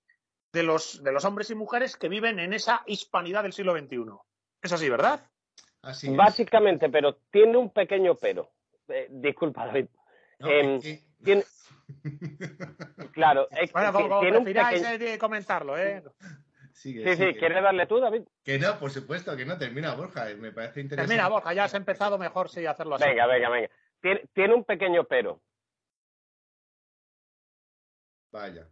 de 0.53 0.63
los, 0.63 1.03
de 1.03 1.13
los 1.13 1.25
hombres 1.25 1.51
y 1.51 1.55
mujeres 1.55 1.97
que 1.97 2.09
viven 2.09 2.39
en 2.39 2.53
esa 2.53 2.83
hispanidad 2.87 3.43
del 3.43 3.53
siglo 3.53 3.77
XXI. 3.77 4.05
Es 4.61 4.73
así, 4.73 4.89
¿verdad? 4.89 5.27
Así 5.83 6.15
Básicamente, 6.15 6.89
pero 6.89 7.17
tiene 7.31 7.57
un 7.57 7.71
pequeño 7.71 8.15
pero. 8.15 8.51
Eh, 8.89 9.09
disculpa, 9.11 9.67
David. 9.67 9.87
Em, 10.39 10.81
tiene, 11.25 11.45
Claro, 13.13 13.49
es, 13.51 13.73
bueno, 13.73 13.93
como, 13.93 14.21
tiene 14.21 14.39
un 14.39 14.45
pequeño... 14.45 15.19
comentarlo, 15.19 15.79
¿eh? 15.79 16.03
sí, 16.73 16.93
sí, 16.95 17.35
¿quieres 17.35 17.63
darle 17.63 17.87
tú, 17.87 18.01
David? 18.01 18.23
Que 18.45 18.59
no, 18.59 18.79
por 18.79 18.91
supuesto, 18.91 19.37
que 19.37 19.45
no, 19.45 19.59
termina 19.59 19.95
Borja, 19.95 20.31
eh, 20.31 20.37
me 20.37 20.53
parece 20.53 20.81
interesante. 20.81 21.09
Termina 21.09 21.29
Borja, 21.29 21.53
ya 21.55 21.65
has 21.65 21.75
empezado 21.75 22.19
mejor, 22.19 22.49
sí, 22.49 22.67
hacerlo 22.67 22.97
así. 22.97 23.05
Venga, 23.05 23.27
venga, 23.27 23.49
venga. 23.49 23.71
Tiene, 24.01 24.23
tiene 24.33 24.55
un 24.55 24.65
pequeño 24.65 25.05
pero. 25.05 25.41
Vaya. 28.33 28.67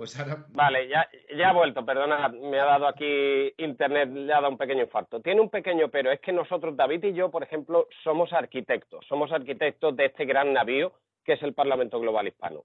Pues. 0.00 0.16
Vale, 0.54 0.88
ya, 0.88 1.06
ya 1.36 1.50
ha 1.50 1.52
vuelto, 1.52 1.84
perdona, 1.84 2.26
me 2.30 2.58
ha 2.58 2.64
dado 2.64 2.88
aquí 2.88 3.52
internet, 3.58 4.08
le 4.10 4.32
ha 4.32 4.36
dado 4.36 4.48
un 4.48 4.56
pequeño 4.56 4.82
infarto. 4.82 5.20
Tiene 5.20 5.42
un 5.42 5.50
pequeño 5.50 5.90
pero, 5.90 6.10
es 6.10 6.20
que 6.20 6.32
nosotros, 6.32 6.74
David 6.74 7.04
y 7.04 7.12
yo, 7.12 7.30
por 7.30 7.42
ejemplo, 7.42 7.86
somos 8.02 8.32
arquitectos, 8.32 9.04
somos 9.06 9.30
arquitectos 9.30 9.94
de 9.94 10.06
este 10.06 10.24
gran 10.24 10.54
navío 10.54 10.94
que 11.22 11.34
es 11.34 11.42
el 11.42 11.52
Parlamento 11.52 12.00
Global 12.00 12.26
Hispano. 12.28 12.64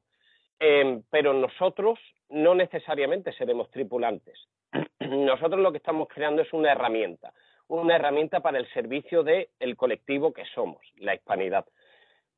Em, 0.59 1.03
pero 1.09 1.33
nosotros 1.33 1.99
no 2.29 2.55
necesariamente 2.55 3.33
seremos 3.33 3.69
tripulantes. 3.69 4.39
nosotros 5.01 5.59
lo 5.59 5.73
que 5.73 5.79
estamos 5.79 6.07
creando 6.07 6.41
es 6.41 6.53
una 6.53 6.71
herramienta, 6.71 7.33
una 7.67 7.97
herramienta 7.97 8.39
para 8.39 8.59
el 8.59 8.67
servicio 8.71 9.23
del 9.23 9.75
colectivo 9.75 10.31
que 10.31 10.45
somos, 10.55 10.79
la 10.99 11.13
hispanidad. 11.13 11.65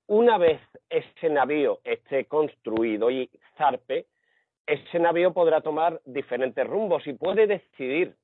Una 0.07 0.39
vez 0.39 0.59
ese 0.89 1.29
navío 1.29 1.81
esté 1.83 2.25
construido 2.25 3.11
y 3.11 3.29
zarpe, 3.59 4.07
ese 4.67 4.99
navío 4.99 5.33
podrá 5.33 5.61
tomar 5.61 5.99
diferentes 6.05 6.67
rumbos 6.67 7.07
y 7.07 7.13
puede 7.13 7.47
decidir 7.47 8.15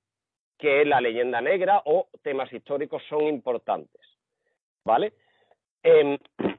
que 0.59 0.85
la 0.85 1.01
leyenda 1.01 1.41
negra 1.41 1.81
o 1.85 2.07
temas 2.21 2.51
históricos 2.53 3.01
son 3.09 3.23
importantes. 3.23 4.01
¿Vale? 4.85 5.13
Em, 5.81 6.17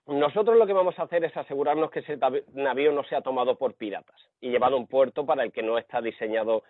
Nosotros 0.06 0.56
lo 0.56 0.66
que 0.66 0.72
vamos 0.72 0.96
a 0.98 1.02
hacer 1.02 1.24
es 1.24 1.36
asegurarnos 1.36 1.90
que 1.90 1.98
ese 1.98 2.16
navío 2.52 2.92
no 2.92 3.02
sea 3.04 3.22
tomado 3.22 3.56
por 3.56 3.74
piratas 3.74 4.14
y 4.40 4.50
llevado 4.50 4.76
a 4.76 4.78
un 4.78 4.86
puerto 4.86 5.26
para 5.26 5.42
el 5.42 5.50
que 5.50 5.64
no 5.64 5.78
está 5.78 6.00
diseñado, 6.00 6.62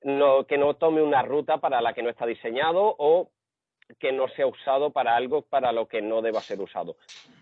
que 0.00 0.58
no 0.58 0.74
tome 0.74 1.02
una 1.02 1.22
ruta 1.22 1.58
para 1.58 1.80
la 1.80 1.92
que 1.92 2.04
no 2.04 2.10
está 2.10 2.24
diseñado 2.24 2.94
o 2.98 3.30
que 3.98 4.12
no 4.12 4.28
sea 4.28 4.46
usado 4.46 4.90
para 4.90 5.16
algo 5.16 5.42
para 5.42 5.72
lo 5.72 5.88
que 5.88 6.02
no 6.02 6.22
deba 6.22 6.40
ser 6.40 6.60
usado. 6.60 6.96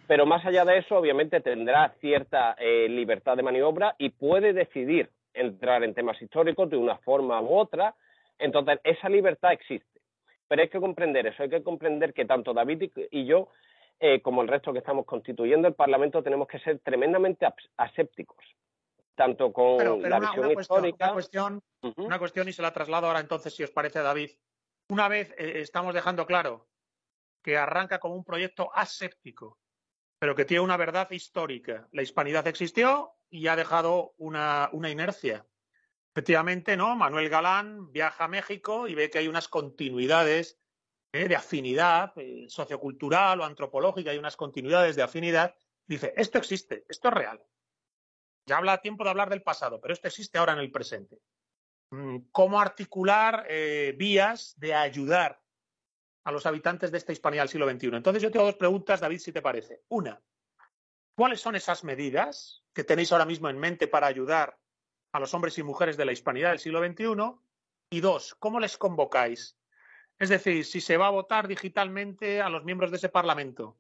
Pero 0.07 0.27
más 0.27 0.45
allá 0.45 0.65
de 0.65 0.79
eso, 0.79 0.97
obviamente 0.97 1.41
tendrá 1.41 1.95
cierta 2.01 2.55
eh, 2.59 2.89
libertad 2.89 3.37
de 3.37 3.43
maniobra 3.43 3.95
y 3.99 4.11
puede 4.11 4.53
decidir 4.53 5.11
entrar 5.33 5.85
en 5.85 5.95
temas 5.95 6.21
históricos 6.21 6.69
de 6.71 6.77
una 6.77 6.99
forma 6.99 7.41
u 7.41 7.57
otra. 7.57 7.95
Entonces, 8.39 8.81
esa 8.85 9.09
libertad 9.09 9.53
existe. 9.53 10.01
Pero 10.49 10.63
hay 10.63 10.69
que 10.69 10.81
comprender 10.81 11.27
eso, 11.27 11.43
hay 11.43 11.49
que 11.49 11.63
comprender 11.63 12.13
que 12.13 12.27
tanto 12.27 12.53
David 12.53 12.91
y 13.11 13.25
yo 13.25 13.49
eh, 14.05 14.21
como 14.21 14.43
el 14.43 14.49
resto 14.49 14.73
que 14.73 14.81
estamos 14.81 15.07
constituyendo 15.07 15.69
el 15.69 15.75
Parlamento, 15.75 16.25
tenemos 16.25 16.49
que 16.49 16.59
ser 16.59 16.81
tremendamente 16.81 17.47
asépticos, 17.77 18.45
tanto 19.15 19.53
con 19.53 20.03
la 20.03 20.19
visión 20.19 20.51
histórica. 20.51 21.13
Cuestión, 21.13 21.63
una, 21.97 22.19
cuestión, 22.19 22.49
y 22.49 22.53
se 22.53 22.63
la 22.63 22.73
traslado 22.73 23.07
ahora 23.07 23.21
entonces, 23.21 23.55
si 23.55 23.63
os 23.63 23.71
parece, 23.71 24.01
David. 24.01 24.31
Una 24.89 25.07
vez 25.07 25.31
eh, 25.39 25.61
estamos 25.61 25.95
dejando 25.95 26.27
claro 26.27 26.67
que 27.45 27.57
arranca 27.57 28.01
como 28.01 28.17
un 28.17 28.25
proyecto 28.25 28.73
aséptico, 28.75 29.61
pero 30.23 30.37
que 30.37 30.45
tiene 30.45 30.61
una 30.61 30.77
verdad 30.77 31.11
histórica. 31.11 31.89
La 31.91 32.01
hispanidad 32.03 32.47
existió 32.47 33.17
y 33.29 33.49
ha 33.49 33.57
dejado 33.57 34.15
una, 34.19 34.71
inercia. 34.89 35.45
Efectivamente, 36.15 36.77
¿no? 36.77 36.95
Manuel 36.95 37.29
Galán 37.29 37.91
viaja 37.91 38.27
a 38.27 38.29
México 38.29 38.87
y 38.87 38.95
ve 38.95 39.11
que 39.11 39.19
hay 39.19 39.27
unas 39.27 39.49
continuidades 39.49 40.61
¿eh? 41.11 41.27
de 41.27 41.35
afinidad 41.35 42.13
eh, 42.15 42.45
sociocultural 42.47 43.41
o 43.41 43.45
antropológica, 43.45 44.13
hay 44.13 44.19
unas 44.19 44.37
continuidades 44.37 44.95
de 44.95 45.03
afinidad, 45.03 45.57
dice, 45.89 46.15
esto 46.17 46.39
existe, 46.39 46.85
esto 46.89 47.09
es 47.09 47.15
real. 47.15 47.43
Ya 48.47 48.59
habla 48.59 48.81
tiempo 48.81 49.03
de 49.03 49.11
hablar 49.11 49.29
del 49.29 49.43
pasado, 49.43 49.81
pero 49.81 49.93
esto 49.93 50.07
existe 50.07 50.39
ahora 50.39 50.53
en 50.53 50.61
el 50.61 50.71
presente. 50.71 51.19
Mm, 51.91 52.19
¿Cómo 52.31 52.61
articular 52.61 53.45
eh, 53.49 53.93
vías 53.99 54.55
de 54.57 54.73
ayudar 54.73 55.43
a 56.25 56.33
los 56.33 56.47
habitantes 56.47 56.91
de 56.91 56.99
esta 56.99 57.13
Hispanía 57.13 57.43
del 57.43 57.49
siglo 57.49 57.71
XXI? 57.71 57.97
Entonces 57.97 58.23
yo 58.23 58.31
tengo 58.31 58.47
dos 58.47 58.57
preguntas, 58.57 59.01
David, 59.01 59.19
si 59.19 59.33
te 59.33 59.43
parece. 59.43 59.83
Una, 59.89 60.21
¿cuáles 61.15 61.41
son 61.41 61.57
esas 61.57 61.85
medidas 61.85 62.63
que 62.73 62.85
tenéis 62.85 63.13
ahora 63.13 63.27
mismo 63.27 63.49
en 63.49 63.59
mente 63.59 63.89
para 63.89 64.07
ayudar 64.07 64.59
a 65.13 65.21
los 65.21 65.35
hombres 65.35 65.59
y 65.59 65.63
mujeres 65.63 65.97
de 65.97 66.05
la 66.05 66.13
Hispanidad 66.13 66.51
del 66.51 66.59
siglo 66.59 66.85
XXI? 66.85 67.07
Y 67.91 68.01
dos, 68.01 68.35
¿cómo 68.39 68.61
les 68.61 68.79
convocáis 68.79 69.57
es 70.23 70.29
decir, 70.29 70.65
si 70.65 70.81
se 70.81 70.97
va 70.97 71.09
a 71.09 71.11
votar 71.11 71.49
digitalmente 71.49 72.41
a 72.41 72.49
los 72.49 72.63
miembros 72.63 72.93
de 72.93 72.97
ese 72.97 73.09
Parlamento 73.09 73.79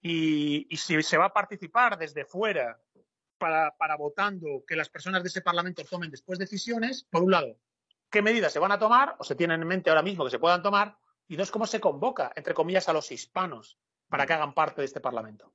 y, 0.00 0.66
si 0.74 1.02
se 1.02 1.18
va 1.18 1.26
a 1.26 1.32
participar 1.34 1.98
desde 1.98 2.24
fuera 2.24 2.80
para, 3.36 3.96
votando 3.98 4.64
que 4.66 4.74
las 4.74 4.88
personas 4.88 5.22
de 5.22 5.28
ese 5.28 5.42
Parlamento 5.42 5.84
tomen 5.84 6.10
después 6.10 6.38
decisiones, 6.38 7.04
por 7.04 7.22
un 7.22 7.32
lado. 7.32 7.58
qué 8.10 8.22
medidas 8.22 8.54
se 8.54 8.58
van 8.58 8.72
a 8.72 8.78
tomar 8.78 9.16
o 9.18 9.24
se 9.24 9.34
tienen 9.34 9.60
en 9.60 9.68
mente 9.68 9.90
ahora 9.90 10.00
mismo 10.00 10.24
que 10.24 10.30
se 10.30 10.38
puedan 10.38 10.62
tomar 10.62 10.96
y 11.28 11.36
dos, 11.36 11.50
cómo 11.50 11.66
se 11.66 11.80
convoca, 11.80 12.32
entre 12.36 12.54
comillas, 12.54 12.88
a 12.88 12.92
los 12.92 13.10
hispanos 13.10 13.78
para 14.08 14.26
que 14.26 14.32
hagan 14.32 14.54
parte 14.54 14.80
de 14.80 14.86
este 14.86 15.00
Parlamento. 15.00 15.52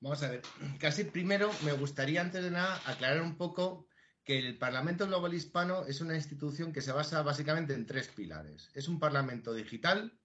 Vamos 0.00 0.22
a 0.22 0.30
ver, 0.30 0.42
casi 0.78 1.04
primero 1.04 1.50
me 1.64 1.72
gustaría 1.72 2.20
antes 2.20 2.42
de 2.42 2.50
nada 2.50 2.80
aclarar 2.86 3.20
un 3.20 3.36
poco 3.36 3.86
que 4.24 4.38
el 4.38 4.58
Parlamento 4.58 5.06
Global 5.06 5.34
Hispano 5.34 5.84
es 5.86 6.00
una 6.00 6.14
institución 6.14 6.72
que 6.72 6.80
se 6.80 6.92
basa 6.92 7.22
básicamente 7.22 7.74
en 7.74 7.86
tres 7.86 8.08
pilares. 8.08 8.70
Es 8.74 8.88
un 8.88 8.98
Parlamento 8.98 9.52
digital, 9.52 10.18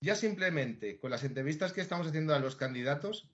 ya 0.00 0.16
simplemente 0.16 0.98
con 0.98 1.12
las 1.12 1.22
entrevistas 1.22 1.72
que 1.72 1.80
estamos 1.80 2.08
haciendo 2.08 2.34
a 2.34 2.40
los 2.40 2.56
candidatos, 2.56 3.30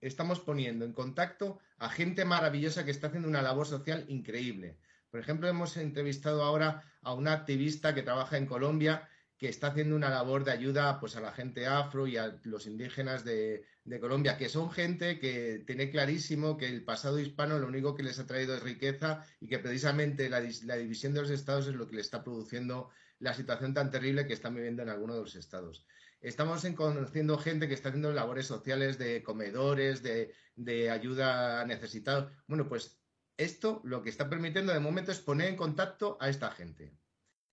estamos 0.00 0.38
poniendo 0.38 0.84
en 0.84 0.92
contacto 0.92 1.58
a 1.78 1.88
gente 1.88 2.24
maravillosa 2.24 2.84
que 2.84 2.92
está 2.92 3.08
haciendo 3.08 3.28
una 3.28 3.42
labor 3.42 3.66
social 3.66 4.04
increíble. 4.06 4.78
Por 5.10 5.18
ejemplo, 5.18 5.48
hemos 5.48 5.76
entrevistado 5.76 6.44
ahora 6.44 6.84
a 7.02 7.12
una 7.12 7.32
activista 7.32 7.92
que 7.92 8.04
trabaja 8.04 8.36
en 8.36 8.46
Colombia 8.46 9.08
que 9.38 9.48
está 9.48 9.68
haciendo 9.68 9.96
una 9.96 10.08
labor 10.08 10.44
de 10.44 10.52
ayuda 10.52 10.98
pues, 10.98 11.16
a 11.16 11.20
la 11.20 11.32
gente 11.32 11.66
afro 11.66 12.06
y 12.06 12.16
a 12.16 12.38
los 12.44 12.66
indígenas 12.66 13.24
de, 13.24 13.64
Colombia, 14.00 14.36
que 14.36 14.48
son 14.48 14.70
gente 14.70 15.20
que 15.20 15.62
tiene 15.64 15.90
clarísimo 15.90 16.56
que 16.56 16.66
el 16.66 16.84
pasado 16.84 17.20
hispano 17.20 17.58
lo 17.58 17.68
único 17.68 17.94
que 17.94 18.02
les 18.02 18.18
ha 18.18 18.26
traído 18.26 18.56
es 18.56 18.62
riqueza 18.62 19.24
y 19.40 19.46
que 19.46 19.60
precisamente 19.60 20.28
la, 20.28 20.40
división 20.40 21.14
de 21.14 21.20
los 21.20 21.30
estados 21.30 21.68
es 21.68 21.74
lo 21.74 21.86
que 21.86 21.94
le 21.94 22.00
está 22.00 22.24
produciendo 22.24 22.90
la 23.20 23.32
situación 23.32 23.74
tan 23.74 23.90
terrible 23.90 24.26
que 24.26 24.32
están 24.32 24.54
viviendo 24.56 24.82
en 24.82 24.88
algunos 24.88 25.16
de 25.16 25.22
los 25.22 25.36
estados. 25.36 25.86
Estamos 26.20 26.66
conociendo 26.74 27.38
gente 27.38 27.68
que 27.68 27.74
está 27.74 27.90
haciendo 27.90 28.12
labores 28.12 28.46
sociales 28.46 28.98
de 28.98 29.22
comedores, 29.22 30.02
de, 30.02 30.90
ayuda 30.90 31.60
a 31.60 31.64
necesitados. 31.64 32.32
Bueno, 32.48 32.68
pues 32.68 32.98
esto 33.36 33.82
lo 33.84 34.02
que 34.02 34.10
está 34.10 34.28
permitiendo 34.28 34.72
de 34.72 34.80
momento 34.80 35.12
es 35.12 35.20
poner 35.20 35.48
en 35.48 35.56
contacto 35.56 36.16
a 36.20 36.28
esta 36.28 36.50
gente. 36.50 36.92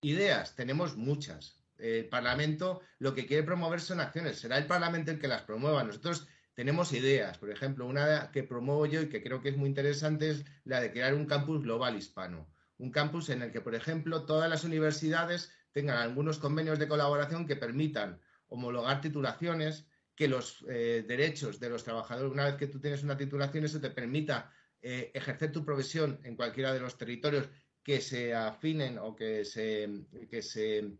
Ideas, 0.00 0.56
tenemos 0.56 0.96
muchas. 0.96 1.63
El 1.78 2.06
Parlamento 2.06 2.80
lo 2.98 3.14
que 3.14 3.26
quiere 3.26 3.42
promover 3.42 3.80
son 3.80 4.00
acciones. 4.00 4.38
Será 4.38 4.58
el 4.58 4.66
Parlamento 4.66 5.10
el 5.10 5.18
que 5.18 5.28
las 5.28 5.42
promueva. 5.42 5.84
Nosotros 5.84 6.26
tenemos 6.54 6.92
ideas. 6.92 7.38
Por 7.38 7.50
ejemplo, 7.50 7.86
una 7.86 8.30
que 8.30 8.42
promuevo 8.44 8.86
yo 8.86 9.02
y 9.02 9.08
que 9.08 9.22
creo 9.22 9.40
que 9.40 9.50
es 9.50 9.56
muy 9.56 9.68
interesante 9.68 10.30
es 10.30 10.44
la 10.64 10.80
de 10.80 10.92
crear 10.92 11.14
un 11.14 11.26
campus 11.26 11.62
global 11.62 11.96
hispano. 11.96 12.48
Un 12.78 12.90
campus 12.90 13.28
en 13.28 13.42
el 13.42 13.52
que, 13.52 13.60
por 13.60 13.74
ejemplo, 13.74 14.24
todas 14.24 14.48
las 14.48 14.64
universidades 14.64 15.52
tengan 15.72 15.98
algunos 15.98 16.38
convenios 16.38 16.78
de 16.78 16.88
colaboración 16.88 17.46
que 17.46 17.56
permitan 17.56 18.20
homologar 18.48 19.00
titulaciones, 19.00 19.86
que 20.14 20.28
los 20.28 20.64
eh, 20.68 21.04
derechos 21.06 21.58
de 21.58 21.70
los 21.70 21.82
trabajadores, 21.82 22.32
una 22.32 22.44
vez 22.44 22.54
que 22.54 22.68
tú 22.68 22.80
tienes 22.80 23.02
una 23.02 23.16
titulación, 23.16 23.64
eso 23.64 23.80
te 23.80 23.90
permita 23.90 24.52
eh, 24.80 25.10
ejercer 25.14 25.50
tu 25.50 25.64
profesión 25.64 26.20
en 26.22 26.36
cualquiera 26.36 26.72
de 26.72 26.80
los 26.80 26.96
territorios 26.96 27.48
que 27.82 28.00
se 28.00 28.34
afinen 28.34 28.98
o 28.98 29.16
que 29.16 29.44
se, 29.44 30.06
que 30.30 30.42
se 30.42 30.96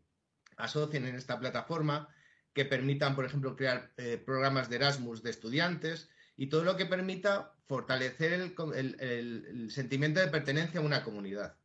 asocien 0.57 1.07
en 1.07 1.15
esta 1.15 1.39
plataforma, 1.39 2.09
que 2.53 2.65
permitan, 2.65 3.15
por 3.17 3.25
ejemplo, 3.25 3.57
crear 3.57 3.93
eh, 3.97 4.23
programas 4.25 4.69
de 4.69 4.77
Erasmus 4.77 5.23
de 5.23 5.31
estudiantes 5.31 6.09
y 6.37 6.49
todo 6.49 6.65
lo 6.65 6.77
que 6.77 6.87
permita 6.87 7.53
fortalecer 7.67 8.33
el 8.33 9.71
sentimiento 9.71 10.21
de 10.21 10.29
pertenencia 10.29 10.81
a 10.81 10.85
una 10.85 11.03
comunidad. 11.03 11.57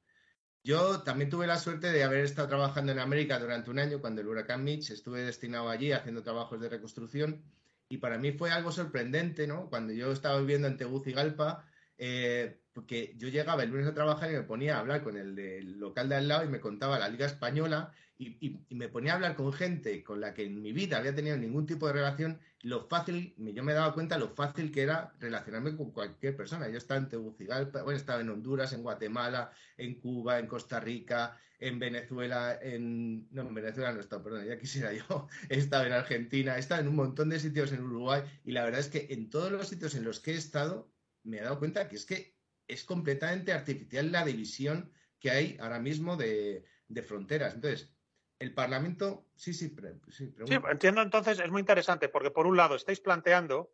Yo 0.64 1.02
también 1.04 1.30
tuve 1.30 1.48
la 1.48 1.58
suerte 1.58 1.92
de 1.92 2.04
haber 2.04 2.26
estado 2.26 2.50
trabajando 2.50 2.92
en 2.92 3.00
América 3.00 3.40
durante 3.40 3.72
un 3.72 3.80
año 3.80 4.02
cuando 4.02 4.22
el 4.22 4.28
huracán 4.28 4.64
Mitch 4.64 4.92
estuve 4.92 5.22
destinado 5.22 5.70
allí 5.70 5.94
haciendo 5.94 6.22
trabajos 6.22 6.60
de 6.60 6.70
reconstrucción 6.70 7.44
y 7.88 7.98
para 7.98 8.18
mí 8.18 8.34
fue 8.34 8.52
algo 8.52 8.72
sorprendente, 8.72 9.48
¿no? 9.48 9.70
Cuando 9.70 9.94
yo 9.94 10.12
estaba 10.12 10.40
viviendo 10.40 10.68
en 10.68 10.78
Tegucigalpa, 10.78 11.66
eh, 12.02 12.62
porque 12.72 13.14
yo 13.18 13.28
llegaba 13.28 13.64
el 13.64 13.70
lunes 13.70 13.86
a 13.86 13.94
trabajar 13.94 14.32
y 14.32 14.36
me 14.36 14.44
ponía 14.44 14.78
a 14.78 14.80
hablar 14.80 15.04
con 15.04 15.18
el 15.18 15.36
del 15.36 15.78
local 15.80 16.08
de 16.08 16.16
al 16.16 16.30
lado 16.30 16.46
y 16.46 16.48
me 16.48 16.62
contaba 16.62 16.98
la 16.98 17.10
Liga 17.10 17.26
Española 17.26 17.94
y, 18.18 18.58
me 18.70 18.88
ponía 18.88 19.14
a 19.14 19.16
hablar 19.16 19.36
con 19.36 19.52
gente 19.52 20.04
con 20.04 20.22
la 20.22 20.34
que 20.34 20.46
en 20.46 20.62
mi 20.62 20.72
vida 20.72 20.98
había 20.98 21.16
tenido 21.16 21.38
ningún 21.38 21.66
tipo 21.66 21.88
de 21.88 21.94
relación, 21.94 22.40
lo 22.62 22.88
fácil, 22.88 23.34
yo 23.38 23.64
me 23.64 23.74
daba 23.74 23.94
cuenta 23.94 24.18
lo 24.18 24.30
fácil 24.30 24.72
que 24.72 24.82
era 24.82 25.14
relacionarme 25.20 25.76
con 25.76 25.92
cualquier 25.92 26.36
persona. 26.36 26.70
Yo 26.70 26.78
estaba 26.78 27.00
en 27.00 27.10
Tegucigalpa, 27.10 27.84
bueno, 27.84 27.98
estaba 27.98 28.22
en 28.22 28.30
Honduras, 28.30 28.74
en 28.74 28.84
Guatemala, 28.84 29.52
en 29.78 29.96
Cuba, 30.00 30.40
en 30.40 30.48
Costa 30.48 30.80
Rica, 30.80 31.38
en 31.60 31.80
Venezuela, 31.80 32.58
en... 32.62 33.28
No, 33.32 33.42
en 33.44 33.54
Venezuela 33.54 33.92
no 33.92 34.00
he 34.00 34.02
estado, 34.02 34.24
perdón, 34.24 34.46
ya 34.46 34.58
quisiera 34.58 34.94
yo. 34.94 35.28
He 35.50 35.58
estado 35.58 35.86
en 35.86 35.94
Argentina, 35.94 36.56
he 36.56 36.60
estado 36.60 36.82
en 36.82 36.90
un 36.90 36.96
montón 36.96 37.30
de 37.30 37.40
sitios 37.40 37.72
en 37.72 37.84
Uruguay 37.84 38.22
y 38.44 38.52
la 38.52 38.64
verdad 38.64 38.82
es 38.82 38.90
que 38.90 39.08
en 39.12 39.30
todos 39.30 39.52
los 39.52 39.68
sitios 39.68 39.96
en 39.96 40.04
los 40.04 40.20
que 40.20 40.32
he 40.32 40.38
estado 40.38 40.90
me 41.30 41.38
he 41.38 41.42
dado 41.42 41.60
cuenta 41.60 41.88
que 41.88 41.96
es 41.96 42.06
que 42.06 42.36
es 42.68 42.84
completamente 42.84 43.52
artificial 43.54 44.12
la 44.12 44.26
división 44.26 44.92
que 45.20 45.32
hay 45.32 45.58
ahora 45.60 45.80
mismo 45.80 46.18
de, 46.18 46.66
de 46.88 47.02
fronteras. 47.02 47.56
Entonces, 47.56 47.94
el 48.40 48.54
Parlamento, 48.54 49.26
sí, 49.36 49.54
sí, 49.54 49.76
sí, 50.10 50.34
sí, 50.46 50.60
entiendo 50.70 51.02
entonces, 51.02 51.40
es 51.40 51.52
muy 51.52 51.60
interesante, 51.60 52.08
porque 52.08 52.32
por 52.32 52.48
un 52.48 52.56
lado 52.56 52.76
estáis 52.76 53.02
planteando 53.02 53.74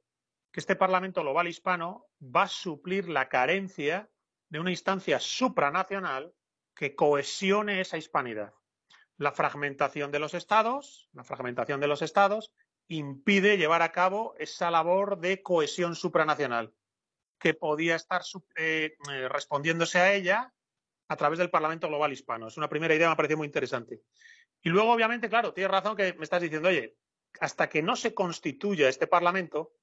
que 0.52 0.60
este 0.60 0.76
Parlamento 0.76 1.22
global 1.22 1.48
hispano 1.48 2.08
va 2.22 2.44
a 2.44 2.48
suplir 2.48 3.10
la 3.10 3.30
carencia 3.30 4.10
de 4.50 4.60
una 4.60 4.72
instancia 4.72 5.20
supranacional 5.20 6.34
que 6.74 6.96
cohesione 6.96 7.82
esa 7.82 7.98
hispanidad. 7.98 8.54
La 9.18 9.32
fragmentación 9.32 10.12
de 10.12 10.20
los 10.20 10.34
estados, 10.34 11.10
la 11.14 11.24
fragmentación 11.24 11.80
de 11.80 11.88
los 11.88 12.02
estados 12.02 12.54
impide 12.88 13.58
llevar 13.58 13.82
a 13.82 13.92
cabo 13.92 14.36
esa 14.40 14.72
labor 14.72 15.20
de 15.20 15.42
cohesión 15.44 15.96
supranacional 15.96 16.74
que 17.39 17.54
podía 17.54 17.96
estar 17.96 18.22
eh, 18.56 18.96
eh, 19.12 19.30
respondiéndose 19.30 20.00
a 20.00 20.13
ella 20.13 20.54
a 21.08 21.15
través 21.15 21.39
del 21.39 21.50
Parlamento 21.50 21.88
Global 21.88 22.12
Hispano. 22.12 22.48
Es 22.48 22.58
una 22.58 22.70
primera 22.70 22.96
idea, 22.96 23.10
me 23.10 23.15
parece 23.15 23.36
muy 23.36 23.46
interesante. 23.46 24.01
Y 24.62 24.70
luego, 24.70 24.92
obviamente, 24.92 25.30
claro, 25.30 25.54
tienes 25.54 25.72
razón 25.72 25.96
que 25.96 26.13
me 26.13 26.24
estás 26.24 26.42
diciendo, 26.42 26.70
oye, 26.70 26.98
hasta 27.39 27.70
que 27.70 27.84
no 27.84 27.96
se 27.96 28.13
constituya 28.13 28.89
este 28.89 29.08
Parlamento, 29.08 29.74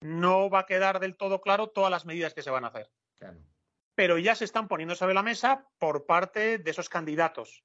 no 0.00 0.48
va 0.48 0.60
a 0.60 0.66
quedar 0.66 1.00
del 1.00 1.16
todo 1.16 1.40
claro 1.40 1.68
todas 1.68 1.90
las 1.90 2.06
medidas 2.06 2.34
que 2.34 2.42
se 2.42 2.50
van 2.50 2.64
a 2.64 2.68
hacer. 2.68 2.90
Pero 3.94 4.18
ya 4.18 4.34
se 4.34 4.44
están 4.44 4.68
poniendo 4.68 4.94
sobre 4.94 5.14
la 5.14 5.22
mesa 5.22 5.66
por 5.78 6.06
parte 6.06 6.58
de 6.58 6.70
esos 6.70 6.88
candidatos. 6.88 7.64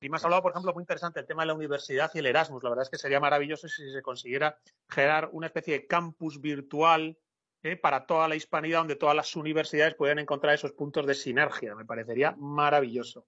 Y 0.00 0.08
me 0.08 0.16
has 0.16 0.24
hablado, 0.24 0.42
por 0.42 0.52
ejemplo, 0.52 0.74
muy 0.74 0.82
interesante 0.82 1.20
el 1.20 1.26
tema 1.26 1.42
de 1.42 1.46
la 1.46 1.54
universidad 1.54 2.10
y 2.14 2.18
el 2.18 2.26
Erasmus. 2.26 2.62
La 2.62 2.70
verdad 2.70 2.84
es 2.84 2.90
que 2.90 2.98
sería 2.98 3.18
maravilloso 3.18 3.68
si 3.68 3.90
se 3.90 4.02
consiguiera 4.02 4.58
generar 4.88 5.30
una 5.32 5.46
especie 5.46 5.74
de 5.74 5.86
campus 5.86 6.40
virtual 6.40 7.18
¿eh? 7.66 7.76
para 7.76 8.06
toda 8.06 8.28
la 8.28 8.36
hispanidad 8.36 8.78
donde 8.78 8.96
todas 8.96 9.14
las 9.14 9.34
universidades 9.36 9.94
puedan 9.94 10.18
encontrar 10.18 10.54
esos 10.54 10.72
puntos 10.72 11.06
de 11.06 11.14
sinergia. 11.14 11.74
Me 11.74 11.84
parecería 11.84 12.34
maravilloso. 12.38 13.26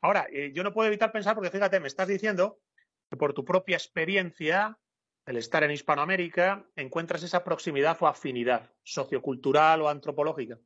Ahora, 0.00 0.26
eh, 0.32 0.52
yo 0.54 0.62
no 0.62 0.72
puedo 0.72 0.88
evitar 0.88 1.12
pensar, 1.12 1.34
porque 1.34 1.50
fíjate, 1.50 1.80
me 1.80 1.88
estás 1.88 2.08
diciendo 2.08 2.58
que 3.10 3.16
por 3.16 3.32
tu 3.32 3.44
propia 3.44 3.76
experiencia, 3.76 4.78
el 5.26 5.36
estar 5.36 5.62
en 5.64 5.70
Hispanoamérica, 5.70 6.66
encuentras 6.76 7.22
esa 7.22 7.44
proximidad 7.44 7.96
o 8.00 8.06
afinidad 8.06 8.70
sociocultural 8.82 9.82
o 9.82 9.88
antropológica. 9.88 10.58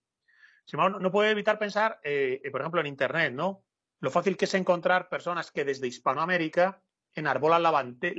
no, 0.73 1.13
puedo 1.13 1.31
evitar 1.31 1.59
pensar, 1.59 2.01
eh, 2.03 2.41
por 2.51 2.61
ejemplo, 2.61 2.81
en 2.81 2.87
Internet, 2.87 3.33
¿no? 3.33 3.65
Lo 4.01 4.11
fácil 4.11 4.37
que 4.37 4.45
es 4.45 4.55
encontrar 4.55 5.09
personas 5.09 5.51
que 5.51 5.65
desde 5.65 5.89
Hispanoamérica 5.89 6.83
enarbolan 7.15 7.63
la, 7.63 7.71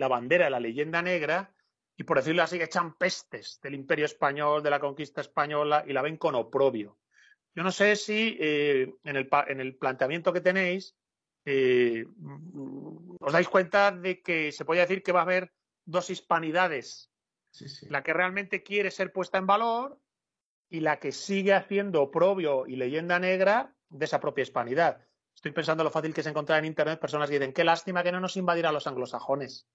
bandera 0.08 0.46
de 0.46 0.52
la 0.52 0.60
leyenda 0.60 1.02
negra 1.02 1.54
y, 2.00 2.06
por 2.06 2.16
decirlo 2.16 2.44
así, 2.44 2.62
echan 2.62 2.96
pestes 2.96 3.60
del 3.62 3.76
imperio 3.76 4.06
español, 4.06 4.64
de 4.64 4.70
la 4.70 4.80
conquista 4.80 5.20
española 5.20 5.84
y 5.86 5.92
la 5.92 6.02
ven 6.02 6.16
con 6.16 6.34
oprobio. 6.34 6.98
Yo 7.54 7.62
no 7.62 7.74
sé 7.74 7.98
si 7.98 8.38
eh, 8.40 8.94
en, 9.04 9.18
el, 9.18 9.76
planteamiento 9.76 10.32
que 10.32 10.40
tenéis 10.40 10.96
eh, 11.44 12.06
os 13.20 13.34
dais 13.34 13.50
cuenta 13.50 13.92
de 13.92 14.22
que 14.22 14.54
se 14.54 14.64
puede 14.64 14.80
decir 14.80 15.04
que 15.04 15.12
va 15.12 15.20
a 15.20 15.24
haber 15.24 15.52
dos 15.84 16.10
hispanidades. 16.10 17.12
La 17.90 18.02
que 18.02 18.14
realmente 18.14 18.64
quiere 18.64 18.92
ser 18.92 19.12
puesta 19.12 19.38
en 19.38 19.48
valor 19.48 20.00
y 20.70 20.80
la 20.80 21.00
que 21.00 21.12
sigue 21.12 21.54
haciendo 21.54 22.02
oprobio 22.02 22.66
y 22.66 22.78
leyenda 22.78 23.20
negra 23.20 23.76
de 23.90 24.06
esa 24.06 24.22
propia 24.22 24.44
hispanidad. 24.44 25.06
Estoy 25.36 25.52
pensando 25.52 25.84
lo 25.84 25.92
fácil 25.92 26.14
que 26.14 26.22
es 26.22 26.28
encontrar 26.28 26.60
en 26.60 26.66
Internet 26.66 27.02
personas 27.02 27.30
que 27.30 27.40
dicen, 27.40 27.52
qué 27.52 27.66
lástima 27.66 28.04
que 28.04 28.14
no 28.14 28.22
nos 28.22 28.38
invadieran 28.38 28.74
los 28.74 28.88
anglosajones. 28.88 29.68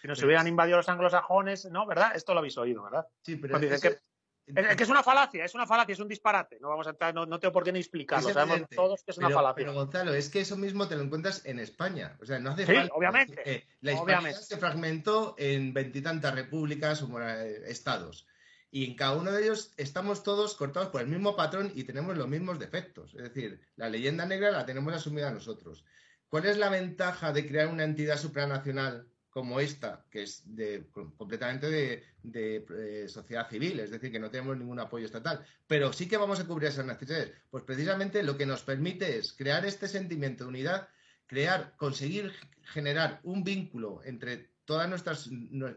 Si 0.00 0.08
nos 0.08 0.22
hubieran 0.22 0.46
invadido 0.46 0.78
los 0.78 0.88
anglosajones, 0.88 1.66
¿no? 1.66 1.86
¿Verdad? 1.86 2.12
Esto 2.14 2.32
lo 2.32 2.38
habéis 2.38 2.56
oído, 2.56 2.84
¿verdad? 2.84 3.06
Sí, 3.22 3.36
pero 3.36 3.58
es, 3.58 3.80
que, 3.80 3.98
es, 4.46 4.88
una 4.88 5.02
falacia, 5.02 5.44
es 5.44 5.54
una 5.54 5.66
falacia, 5.66 5.92
es 5.92 6.00
un 6.00 6.08
disparate. 6.08 6.58
No 6.60 6.68
vamos 6.68 6.86
a 6.86 6.90
entrar, 6.90 7.14
no, 7.14 7.38
tengo 7.38 7.52
por 7.52 7.64
qué 7.64 7.72
ni 7.72 7.80
explicarlo. 7.80 8.30
Sabemos 8.30 8.68
todos 8.70 9.02
que 9.02 9.10
es 9.10 9.18
una 9.18 9.30
falacia. 9.30 9.54
Pero 9.54 9.74
Gonzalo, 9.74 10.14
es 10.14 10.30
que 10.30 10.40
eso 10.40 10.56
mismo 10.56 10.88
te 10.88 10.96
lo 10.96 11.02
encuentras 11.02 11.44
en 11.44 11.58
España. 11.58 12.16
O 12.20 12.26
sea, 12.26 12.38
no 12.38 12.50
hace 12.50 12.66
sí, 12.66 12.74
falta. 12.74 12.94
Obviamente. 12.94 13.42
Eh, 13.44 13.66
la 13.80 13.92
España 13.92 14.32
se 14.32 14.56
fragmentó 14.56 15.34
en 15.38 15.74
veintitantas 15.74 16.34
repúblicas 16.34 17.02
o 17.02 17.20
eh, 17.20 17.62
estados 17.66 18.26
y 18.74 18.86
en 18.86 18.96
cada 18.96 19.16
uno 19.16 19.30
de 19.30 19.40
ellos 19.40 19.72
estamos 19.76 20.24
todos 20.24 20.56
cortados 20.56 20.88
por 20.88 21.00
el 21.00 21.06
mismo 21.06 21.36
patrón 21.36 21.70
y 21.76 21.84
tenemos 21.84 22.16
los 22.16 22.26
mismos 22.26 22.58
defectos. 22.58 23.14
Es 23.14 23.22
decir, 23.22 23.60
la 23.76 23.88
leyenda 23.88 24.26
negra 24.26 24.50
la 24.50 24.66
tenemos 24.66 24.92
asumida 24.92 25.30
nosotros. 25.30 25.84
¿Cuál 26.28 26.46
es 26.46 26.58
la 26.58 26.70
ventaja 26.70 27.32
de 27.32 27.46
crear 27.46 27.68
una 27.68 27.84
entidad 27.84 28.16
supranacional 28.16 29.06
como 29.34 29.58
esta, 29.58 30.06
que 30.12 30.22
es 30.22 30.42
de, 30.46 30.86
completamente 31.16 31.68
de, 31.68 32.64
eh, 32.70 33.08
sociedad 33.08 33.50
civil, 33.50 33.80
es 33.80 33.90
decir, 33.90 34.12
que 34.12 34.20
no 34.20 34.30
tenemos 34.30 34.56
ningún 34.56 34.78
apoyo 34.78 35.06
estatal, 35.06 35.44
pero 35.66 35.92
sí 35.92 36.06
que 36.06 36.16
vamos 36.16 36.38
a 36.38 36.46
cubrir 36.46 36.68
esas 36.68 36.86
necesidades? 36.86 37.32
Pues 37.50 37.64
precisamente 37.64 38.22
lo 38.22 38.36
que 38.36 38.46
nos 38.46 38.62
permite 38.62 39.18
es 39.18 39.32
crear 39.32 39.66
este 39.66 39.88
sentimiento 39.88 40.44
de 40.44 40.50
unidad, 40.50 40.88
crear, 41.26 41.74
conseguir 41.76 42.32
generar 42.62 43.18
un 43.24 43.42
vínculo 43.42 44.02
entre 44.04 44.50
todas 44.64 44.88
nuestras, 44.88 45.28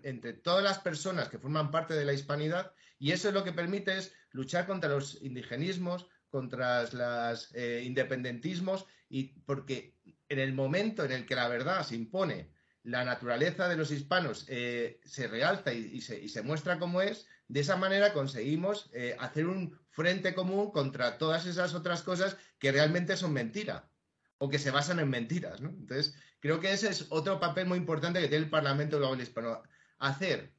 entre 0.04 0.34
todas 0.34 0.64
las 0.64 0.78
personas 0.78 1.28
que 1.28 1.40
forman 1.40 1.72
parte 1.72 1.96
de 1.96 2.06
la 2.06 2.14
hispanidad 2.14 2.74
y 3.00 3.12
eso 3.12 3.30
es 3.30 3.34
lo 3.34 3.44
que 3.44 3.54
permite 3.54 3.98
es 3.98 4.14
luchar 4.30 4.68
contra 4.68 4.88
los 4.88 5.20
indigenismos, 5.24 6.06
contra 6.30 6.84
los 6.84 7.56
eh, 7.56 7.82
independentismos 7.84 8.86
y 9.10 9.40
porque 9.48 9.96
en 10.30 10.38
el 10.38 10.54
momento 10.54 11.04
en 11.04 11.12
el 11.12 11.26
que 11.26 11.36
la 11.36 11.48
verdad 11.48 11.84
se 11.84 11.96
impone, 11.96 12.56
la 12.88 13.04
naturaleza 13.04 13.68
de 13.68 13.76
los 13.76 13.92
hispanos 13.92 14.46
eh, 14.48 15.02
se 15.04 15.28
realza 15.28 15.74
y, 15.74 16.00
se, 16.00 16.42
muestra 16.42 16.80
como 16.80 17.02
es, 17.02 17.28
de 17.50 17.60
esa 17.60 17.76
manera 17.76 18.14
conseguimos 18.14 18.90
eh, 18.94 19.14
hacer 19.20 19.46
un 19.46 19.78
frente 19.90 20.34
común 20.34 20.72
contra 20.72 21.18
todas 21.18 21.46
esas 21.46 21.74
otras 21.74 22.02
cosas 22.02 22.38
que 22.58 22.72
realmente 22.72 23.18
son 23.18 23.34
mentira 23.34 23.90
o 24.38 24.48
que 24.48 24.58
se 24.58 24.72
basan 24.72 25.00
en 25.00 25.10
mentiras. 25.10 25.60
Entonces, 25.60 26.16
creo 26.40 26.62
que 26.62 26.72
ese 26.72 26.88
es 26.88 27.08
otro 27.10 27.42
papel 27.42 27.68
muy 27.68 27.78
importante 27.78 28.22
que 28.22 28.30
tiene 28.30 28.46
el 28.46 28.50
Parlamento 28.50 28.98
Global 28.98 29.20
Hispano, 29.20 29.64
hacer 30.00 30.54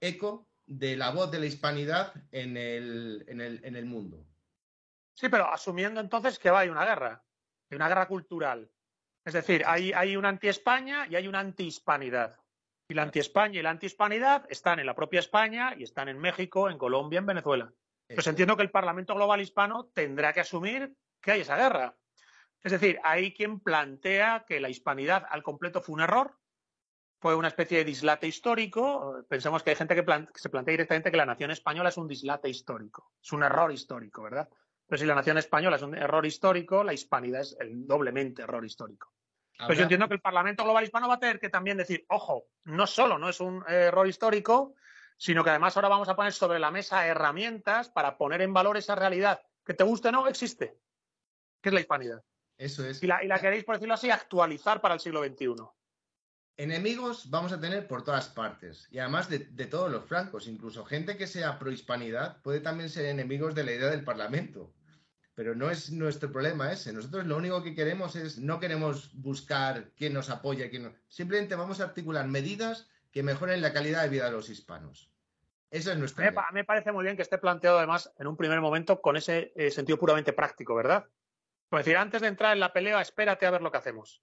eco 0.00 0.48
de 0.66 0.96
la 0.96 1.10
voz 1.10 1.30
de 1.30 1.38
la 1.38 1.46
hispanidad 1.46 2.12
en 2.32 2.56
el, 2.56 3.84
mundo. 3.84 4.26
Sí, 5.14 5.28
pero 5.28 5.48
asumiendo 5.52 6.00
entonces 6.00 6.36
que 6.36 6.50
va, 6.50 6.60
hay 6.60 6.68
una 6.68 6.84
guerra, 6.84 7.22
una 7.70 7.86
guerra 7.86 8.08
cultural. 8.08 8.68
Es 9.30 9.34
decir, 9.34 9.62
hay, 9.64 9.92
hay 9.92 10.16
una 10.16 10.28
anti-España 10.28 11.06
y 11.08 11.14
hay 11.14 11.28
una 11.28 11.38
anti-hispanidad. 11.38 12.36
Y 12.88 12.94
la 12.94 13.02
anti-España 13.02 13.60
y 13.60 13.62
la 13.62 13.70
anti-hispanidad 13.70 14.44
están 14.48 14.80
en 14.80 14.86
la 14.86 14.96
propia 14.96 15.20
España 15.20 15.72
y 15.78 15.84
están 15.84 16.08
en 16.08 16.18
México, 16.18 16.68
en 16.68 16.76
Colombia, 16.76 17.20
en 17.20 17.26
Venezuela. 17.26 17.72
Pues 18.12 18.26
entiendo 18.26 18.56
que 18.56 18.64
el 18.64 18.72
Parlamento 18.72 19.14
Global 19.14 19.40
Hispano 19.40 19.86
tendrá 19.94 20.32
que 20.32 20.40
asumir 20.40 20.96
que 21.22 21.30
hay 21.30 21.42
esa 21.42 21.56
guerra. 21.56 21.96
Es 22.60 22.72
decir, 22.72 22.98
hay 23.04 23.32
quien 23.32 23.60
plantea 23.60 24.44
que 24.48 24.58
la 24.58 24.68
hispanidad 24.68 25.24
al 25.30 25.44
completo 25.44 25.80
fue 25.80 25.94
un 25.94 26.00
error, 26.00 26.36
fue 27.20 27.36
una 27.36 27.46
especie 27.46 27.78
de 27.78 27.84
dislate 27.84 28.26
histórico. 28.26 29.24
Pensemos 29.28 29.62
que 29.62 29.70
hay 29.70 29.76
gente 29.76 29.94
que, 29.94 30.26
se 30.34 30.50
plantea 30.50 30.72
directamente 30.72 31.12
que 31.12 31.16
la 31.16 31.24
nación 31.24 31.52
española 31.52 31.90
es 31.90 31.98
un 31.98 32.08
dislate 32.08 32.48
histórico, 32.48 33.12
es 33.22 33.30
un 33.30 33.44
error 33.44 33.70
histórico, 33.70 34.24
¿verdad? 34.24 34.48
Pero 34.88 34.98
si 34.98 35.06
la 35.06 35.14
nación 35.14 35.38
española 35.38 35.76
es 35.76 35.82
un 35.82 35.96
error 35.96 36.26
histórico, 36.26 36.82
la 36.82 36.92
hispanidad 36.92 37.42
es 37.42 37.56
el 37.60 37.86
doblemente 37.86 38.42
error 38.42 38.64
histórico. 38.64 39.12
Pues 39.66 39.78
yo 39.78 39.82
entiendo 39.82 40.08
que 40.08 40.14
el 40.14 40.20
Parlamento 40.20 40.64
Global 40.64 40.84
Hispano 40.84 41.08
va 41.08 41.14
a 41.14 41.20
tener 41.20 41.38
que 41.38 41.48
también 41.48 41.76
decir, 41.76 42.04
ojo, 42.08 42.46
no 42.64 42.86
solo 42.86 43.18
no 43.18 43.28
es 43.28 43.40
un 43.40 43.64
error 43.68 44.06
histórico, 44.06 44.74
sino 45.16 45.44
que 45.44 45.50
además 45.50 45.76
ahora 45.76 45.88
vamos 45.88 46.08
a 46.08 46.16
poner 46.16 46.32
sobre 46.32 46.58
la 46.58 46.70
mesa 46.70 47.06
herramientas 47.06 47.90
para 47.90 48.16
poner 48.16 48.40
en 48.40 48.54
valor 48.54 48.76
esa 48.76 48.94
realidad 48.94 49.42
que 49.64 49.74
te 49.74 49.84
guste 49.84 50.08
o 50.08 50.12
no, 50.12 50.26
existe, 50.26 50.78
que 51.60 51.68
es 51.68 51.72
la 51.72 51.80
hispanidad. 51.80 52.24
Eso 52.56 52.84
es. 52.86 53.02
Y 53.02 53.06
la, 53.06 53.38
queréis, 53.38 53.64
por 53.64 53.76
decirlo 53.76 53.94
así, 53.94 54.10
actualizar 54.10 54.80
para 54.80 54.94
el 54.94 55.00
siglo 55.00 55.22
XXI. 55.22 55.54
Enemigos 56.56 57.30
vamos 57.30 57.52
a 57.52 57.60
tener 57.60 57.86
por 57.86 58.02
todas 58.02 58.28
partes 58.28 58.86
y 58.90 58.98
además 58.98 59.30
de, 59.30 59.38
todos 59.66 59.90
los 59.90 60.04
francos, 60.04 60.46
incluso 60.46 60.84
gente 60.84 61.16
que 61.16 61.26
sea 61.26 61.58
prohispanidad 61.58 62.42
puede 62.42 62.60
también 62.60 62.90
ser 62.90 63.06
enemigos 63.06 63.54
de 63.54 63.64
la 63.64 63.72
idea 63.72 63.88
del 63.88 64.04
Parlamento. 64.04 64.74
Pero 65.40 65.54
no 65.54 65.70
es 65.70 65.90
nuestro 65.90 66.30
problema 66.30 66.70
ese. 66.70 66.92
Nosotros 66.92 67.24
lo 67.24 67.34
único 67.38 67.62
que 67.62 67.74
queremos 67.74 68.14
es, 68.14 68.36
no 68.36 68.60
queremos 68.60 69.10
buscar 69.14 69.90
quién 69.96 70.12
nos 70.12 70.28
apoya, 70.28 70.68
quién 70.68 70.82
no. 70.82 70.92
Simplemente 71.08 71.54
vamos 71.54 71.80
a 71.80 71.84
articular 71.84 72.28
medidas 72.28 72.90
que 73.10 73.22
mejoren 73.22 73.62
la 73.62 73.72
calidad 73.72 74.02
de 74.02 74.10
vida 74.10 74.26
de 74.26 74.32
los 74.32 74.50
hispanos. 74.50 75.10
Eso 75.70 75.92
es 75.92 75.96
nuestro. 75.96 76.22
Me, 76.22 76.34
me 76.52 76.64
parece 76.64 76.92
muy 76.92 77.04
bien 77.04 77.16
que 77.16 77.22
esté 77.22 77.38
planteado 77.38 77.78
además 77.78 78.12
en 78.18 78.26
un 78.26 78.36
primer 78.36 78.60
momento 78.60 79.00
con 79.00 79.16
ese 79.16 79.54
eh, 79.56 79.70
sentido 79.70 79.98
puramente 79.98 80.34
práctico, 80.34 80.74
¿verdad? 80.74 81.06
Es 81.72 81.78
decir, 81.78 81.96
antes 81.96 82.20
de 82.20 82.28
entrar 82.28 82.52
en 82.52 82.60
la 82.60 82.74
pelea, 82.74 83.00
espérate 83.00 83.46
a 83.46 83.50
ver 83.50 83.62
lo 83.62 83.72
que 83.72 83.78
hacemos. 83.78 84.22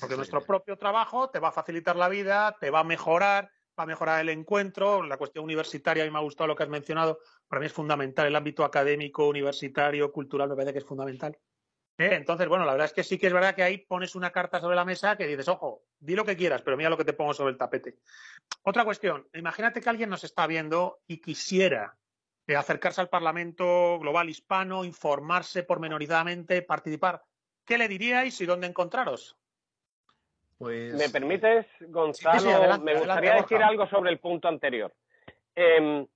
Porque 0.00 0.16
nuestro 0.16 0.44
propio 0.44 0.76
trabajo 0.76 1.30
te 1.30 1.38
va 1.38 1.50
a 1.50 1.52
facilitar 1.52 1.94
la 1.94 2.08
vida, 2.08 2.56
te 2.58 2.70
va 2.70 2.80
a 2.80 2.84
mejorar, 2.84 3.52
va 3.78 3.84
a 3.84 3.86
mejorar 3.86 4.20
el 4.20 4.28
encuentro. 4.30 5.02
La 5.02 5.16
cuestión 5.16 5.44
universitaria, 5.44 6.02
a 6.02 6.06
mí 6.06 6.12
me 6.12 6.18
ha 6.18 6.22
gustado 6.22 6.48
lo 6.48 6.56
que 6.56 6.64
has 6.64 6.68
mencionado. 6.68 7.20
Para 7.46 7.60
mí 7.60 7.66
es 7.66 7.72
fundamental 7.72 8.26
el 8.26 8.36
ámbito 8.36 8.64
académico, 8.64 9.28
universitario, 9.28 10.12
cultural, 10.12 10.48
me 10.48 10.56
parece 10.56 10.72
que 10.72 10.78
es 10.80 10.84
fundamental. 10.84 11.38
¿Eh? 11.98 12.14
Entonces, 12.14 12.46
bueno, 12.48 12.64
la 12.64 12.72
verdad 12.72 12.86
es 12.86 12.92
que 12.92 13.02
sí 13.02 13.18
que 13.18 13.26
es 13.26 13.32
verdad 13.32 13.54
que 13.54 13.62
ahí 13.62 13.78
pones 13.78 14.14
una 14.14 14.30
carta 14.30 14.60
sobre 14.60 14.76
la 14.76 14.84
mesa 14.84 15.16
que 15.16 15.26
dices, 15.26 15.48
ojo, 15.48 15.82
di 15.98 16.14
lo 16.14 16.24
que 16.24 16.36
quieras, 16.36 16.62
pero 16.62 16.76
mira 16.76 16.90
lo 16.90 16.96
que 16.96 17.04
te 17.04 17.12
pongo 17.12 17.34
sobre 17.34 17.52
el 17.52 17.58
tapete. 17.58 17.98
Otra 18.62 18.84
cuestión, 18.84 19.28
imagínate 19.34 19.80
que 19.80 19.88
alguien 19.88 20.10
nos 20.10 20.22
está 20.22 20.46
viendo 20.46 21.00
y 21.06 21.20
quisiera 21.20 21.96
acercarse 22.56 23.00
al 23.00 23.08
Parlamento 23.08 23.98
Global 23.98 24.28
Hispano, 24.28 24.84
informarse 24.84 25.64
pormenorizadamente, 25.64 26.62
participar. 26.62 27.22
¿Qué 27.64 27.76
le 27.76 27.88
diríais 27.88 28.40
y 28.40 28.46
dónde 28.46 28.66
encontraros? 28.66 29.37
Pues... 30.58 30.94
¿Me 30.94 31.08
permites, 31.08 31.66
Gonzalo? 31.88 32.78
me 32.80 32.94
gustaría 32.96 33.34
decir 33.34 33.62
algo 33.62 33.86
sobre 33.88 34.10
el 34.10 34.18
punto 34.18 34.48
anterior. 34.48 34.92
Em, 35.54 36.06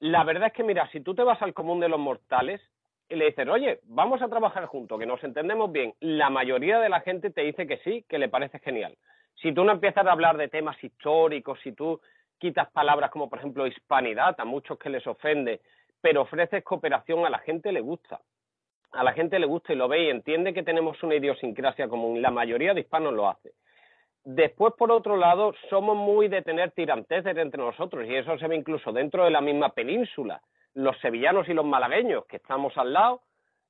la 0.00 0.24
verdad 0.24 0.48
es 0.48 0.52
que, 0.54 0.64
mira, 0.64 0.88
si 0.90 1.00
tú 1.00 1.14
te 1.14 1.22
vas 1.22 1.40
al 1.42 1.54
común 1.54 1.80
de 1.80 1.88
los 1.88 2.00
mortales 2.00 2.60
y 3.08 3.16
le 3.16 3.26
dices, 3.26 3.46
oye, 3.48 3.80
vamos 3.84 4.22
a 4.22 4.28
trabajar 4.28 4.66
juntos, 4.66 4.98
que 4.98 5.06
nos 5.06 5.22
entendemos 5.22 5.70
bien, 5.70 5.94
la 6.00 6.30
mayoría 6.30 6.80
de 6.80 6.88
la 6.88 7.00
gente 7.00 7.30
te 7.30 7.42
dice 7.42 7.66
que 7.66 7.78
sí, 7.78 8.04
que 8.08 8.18
le 8.18 8.28
parece 8.28 8.58
genial. 8.58 8.96
Si 9.36 9.52
tú 9.52 9.64
no 9.64 9.72
empiezas 9.72 10.06
a 10.06 10.12
hablar 10.12 10.36
de 10.36 10.48
temas 10.48 10.82
históricos, 10.82 11.58
si 11.62 11.72
tú 11.72 12.00
quitas 12.38 12.70
palabras 12.70 13.10
como 13.10 13.28
por 13.28 13.38
ejemplo 13.38 13.66
hispanidad, 13.66 14.34
a 14.38 14.44
muchos 14.44 14.78
que 14.78 14.90
les 14.90 15.06
ofende, 15.06 15.60
pero 16.00 16.22
ofreces 16.22 16.64
cooperación, 16.64 17.24
a 17.24 17.30
la 17.30 17.38
gente 17.38 17.70
le 17.70 17.80
gusta. 17.80 18.20
A 18.92 19.04
la 19.04 19.12
gente 19.12 19.38
le 19.38 19.46
gusta 19.46 19.72
y 19.72 19.76
lo 19.76 19.88
ve 19.88 20.04
y 20.04 20.10
entiende 20.10 20.52
que 20.52 20.62
tenemos 20.62 21.02
una 21.02 21.14
idiosincrasia 21.14 21.88
común. 21.88 22.20
La 22.20 22.30
mayoría 22.30 22.74
de 22.74 22.80
hispanos 22.80 23.14
lo 23.14 23.28
hace. 23.28 23.52
Después, 24.24 24.74
por 24.78 24.92
otro 24.92 25.16
lado, 25.16 25.52
somos 25.68 25.96
muy 25.96 26.28
de 26.28 26.42
tener 26.42 26.70
tirantes 26.70 27.26
entre 27.26 27.60
nosotros 27.60 28.06
y 28.06 28.14
eso 28.14 28.38
se 28.38 28.46
ve 28.46 28.56
incluso 28.56 28.92
dentro 28.92 29.24
de 29.24 29.30
la 29.30 29.40
misma 29.40 29.70
península. 29.70 30.40
Los 30.74 30.98
sevillanos 31.00 31.48
y 31.48 31.54
los 31.54 31.64
malagueños, 31.64 32.24
que 32.26 32.36
estamos 32.36 32.76
al 32.78 32.92
lado, 32.92 33.22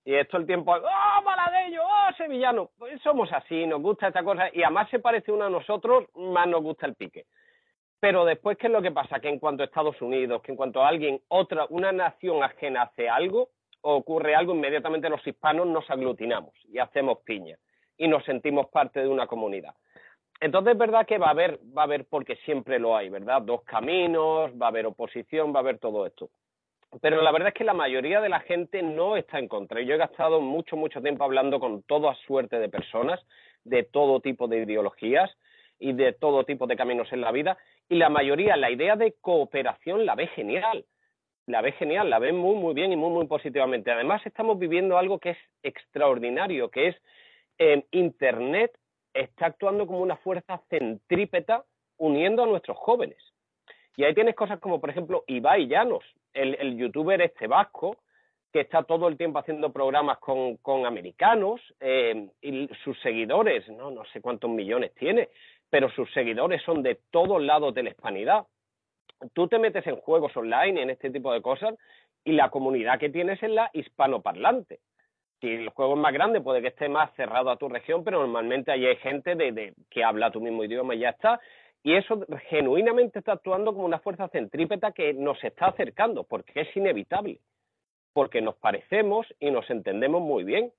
y 0.04 0.14
esto 0.14 0.36
el 0.36 0.46
tiempo, 0.46 0.72
¡oh, 0.72 1.22
malagueño! 1.22 1.80
¡oh, 1.82 2.12
sevillano! 2.16 2.70
Pues 2.78 3.00
somos 3.02 3.32
así, 3.32 3.66
nos 3.66 3.80
gusta 3.80 4.08
esta 4.08 4.22
cosa 4.22 4.50
y 4.52 4.62
además 4.62 4.90
se 4.90 4.98
parece 4.98 5.32
uno 5.32 5.44
a 5.44 5.50
nosotros, 5.50 6.04
más 6.16 6.46
nos 6.48 6.62
gusta 6.62 6.86
el 6.86 6.96
pique. 6.96 7.26
Pero 8.00 8.24
después, 8.24 8.58
¿qué 8.58 8.66
es 8.66 8.72
lo 8.72 8.82
que 8.82 8.90
pasa? 8.90 9.20
Que 9.20 9.28
en 9.28 9.38
cuanto 9.38 9.62
a 9.62 9.66
Estados 9.66 10.02
Unidos, 10.02 10.42
que 10.42 10.50
en 10.50 10.56
cuanto 10.56 10.82
a 10.82 10.88
alguien, 10.88 11.20
otra, 11.28 11.66
una 11.70 11.92
nación 11.92 12.42
ajena 12.42 12.82
hace 12.82 13.08
algo, 13.08 13.50
ocurre 13.80 14.34
algo, 14.34 14.54
inmediatamente 14.54 15.08
los 15.08 15.24
hispanos 15.24 15.68
nos 15.68 15.88
aglutinamos 15.88 16.52
y 16.64 16.78
hacemos 16.78 17.18
piña 17.20 17.56
y 17.96 18.08
nos 18.08 18.24
sentimos 18.24 18.66
parte 18.70 19.00
de 19.00 19.08
una 19.08 19.28
comunidad. 19.28 19.74
Entonces 20.42 20.72
es 20.72 20.78
verdad 20.78 21.07
que 21.07 21.18
va 21.18 21.28
a 21.28 21.31
haber, 21.31 21.61
va 21.76 21.83
a 21.83 21.85
haber, 21.85 22.05
porque 22.05 22.37
siempre 22.44 22.81
lo 22.81 22.96
hay, 22.96 23.09
¿verdad? 23.09 23.42
Dos 23.42 23.62
caminos, 23.62 24.50
va 24.61 24.66
a 24.66 24.68
haber 24.70 24.87
oposición, 24.87 25.55
va 25.55 25.59
a 25.59 25.61
haber 25.61 25.78
todo 25.78 26.05
esto. 26.05 26.31
Pero 27.00 27.22
la 27.22 27.31
verdad 27.31 27.48
es 27.48 27.55
que 27.55 27.64
la 27.64 27.74
mayoría 27.74 28.20
de 28.20 28.28
la 28.28 28.40
gente 28.40 28.83
no 28.83 29.16
está 29.16 29.38
en 29.38 29.46
contra. 29.46 29.81
Yo 29.81 29.94
he 29.94 29.98
gastado 29.98 30.40
mucho, 30.40 30.76
mucho 30.76 31.00
tiempo 31.00 31.22
hablando 31.22 31.61
con 31.61 31.83
toda 31.85 32.14
suerte 32.26 32.59
de 32.59 32.68
personas, 32.68 33.20
de 33.62 33.85
todo 33.85 34.18
tipo 34.20 34.48
de 34.48 34.64
ideologías, 34.64 35.31
y 35.78 35.92
de 35.92 36.12
todo 36.12 36.44
tipo 36.44 36.66
de 36.66 36.76
caminos 36.76 37.12
en 37.12 37.20
la 37.20 37.33
vida, 37.33 37.59
y 37.88 37.96
la 37.96 38.09
mayoría 38.09 38.57
la 38.57 38.70
idea 38.70 38.94
de 38.94 39.14
cooperación 39.20 40.07
la 40.07 40.14
ve 40.14 40.28
genial, 40.28 40.85
la 41.46 41.61
ve 41.61 41.72
genial, 41.72 42.09
la 42.09 42.20
ve 42.20 42.33
muy, 42.33 42.55
muy 42.55 42.72
bien 42.72 42.92
y 42.92 42.96
muy, 42.96 43.11
muy 43.11 43.26
positivamente. 43.26 43.90
Además, 43.90 44.24
estamos 44.24 44.59
viviendo 44.59 44.96
algo 44.96 45.18
que 45.18 45.31
es 45.31 45.38
extraordinario, 45.62 46.70
que 46.70 46.88
es 46.88 46.96
eh, 47.59 47.85
Internet 47.90 48.72
está 49.14 49.46
actuando 49.46 49.87
como 49.87 50.01
una 50.01 50.16
fuerza 50.16 50.61
centrípeta 50.68 51.64
uniendo 51.98 52.42
a 52.42 52.46
nuestros 52.46 52.77
jóvenes. 52.79 53.18
Y 53.96 54.05
ahí 54.05 54.14
tienes 54.14 54.35
cosas 54.35 54.59
como, 54.59 54.81
por 54.81 54.90
ejemplo, 54.90 55.25
Ibai 55.27 55.66
Llanos, 55.68 56.05
el, 56.33 56.77
youtuber 56.77 57.20
este 57.20 57.46
vasco, 57.46 57.98
que 58.53 58.61
está 58.61 58.83
todo 58.83 59.09
el 59.09 59.16
tiempo 59.16 59.38
haciendo 59.38 59.72
programas 59.72 60.18
con, 60.18 60.57
con 60.59 60.87
americanos 60.87 61.61
eh, 61.81 62.29
y 62.40 62.68
sus 62.85 62.98
seguidores, 63.01 63.68
no, 63.68 63.90
no 63.90 64.05
sé 64.07 64.20
cuántos 64.20 64.51
millones 64.51 64.94
tiene, 64.94 65.29
pero 65.70 65.90
sus 65.90 66.11
seguidores 66.12 66.62
son 66.62 66.83
de 66.83 67.01
todos 67.11 67.42
lados 67.42 67.75
de 67.75 67.83
la 67.83 67.90
hispanidad. 67.90 68.46
Tú 69.33 69.48
te 69.48 69.59
metes 69.59 69.87
en 69.87 69.96
juegos 69.96 70.37
online, 70.37 70.83
en 70.83 70.90
este 70.90 71.11
tipo 71.11 71.33
de 71.33 71.40
cosas, 71.40 71.75
y 72.25 72.33
la 72.33 72.51
comunidad 72.51 72.98
que 72.98 73.09
tienes 73.09 73.42
es 73.42 73.51
la 73.51 73.70
hispanoparlante. 73.72 74.81
Si 75.42 75.48
el 75.48 75.68
juego 75.70 75.94
es 75.94 76.00
más 76.00 76.12
grande, 76.14 76.40
puede 76.40 76.62
que 76.62 76.68
esté 76.68 76.88
más 76.88 77.12
cerrado 77.16 77.50
a 77.50 77.57
tu 77.57 77.68
región, 77.68 78.05
pero 78.05 78.20
normalmente 78.20 78.70
allí 78.70 78.87
hay 78.87 78.96
gente 78.96 79.35
de, 79.35 79.74
que 79.90 80.05
habla 80.05 80.31
tu 80.31 80.40
mismo 80.40 80.62
idioma 80.62 80.94
y 80.94 81.00
ya 81.00 81.11
está. 81.11 81.40
Y 81.83 81.96
eso 81.96 82.24
genuinamente 82.48 83.18
está 83.18 83.33
actuando 83.33 83.74
como 83.74 83.85
una 83.85 83.98
fuerza 83.98 84.28
centrípeta 84.28 84.92
que 84.92 85.12
nos 85.12 85.42
está 85.42 85.66
acercando, 85.66 86.22
porque 86.22 86.61
es 86.61 86.76
inevitable 86.76 87.40
porque 88.12 88.40
nos 88.40 88.57
parecemos 88.57 89.26
y 89.40 89.50
nos 89.50 89.68
entendemos 89.70 90.22
muy 90.22 90.44
bien. 90.44 90.72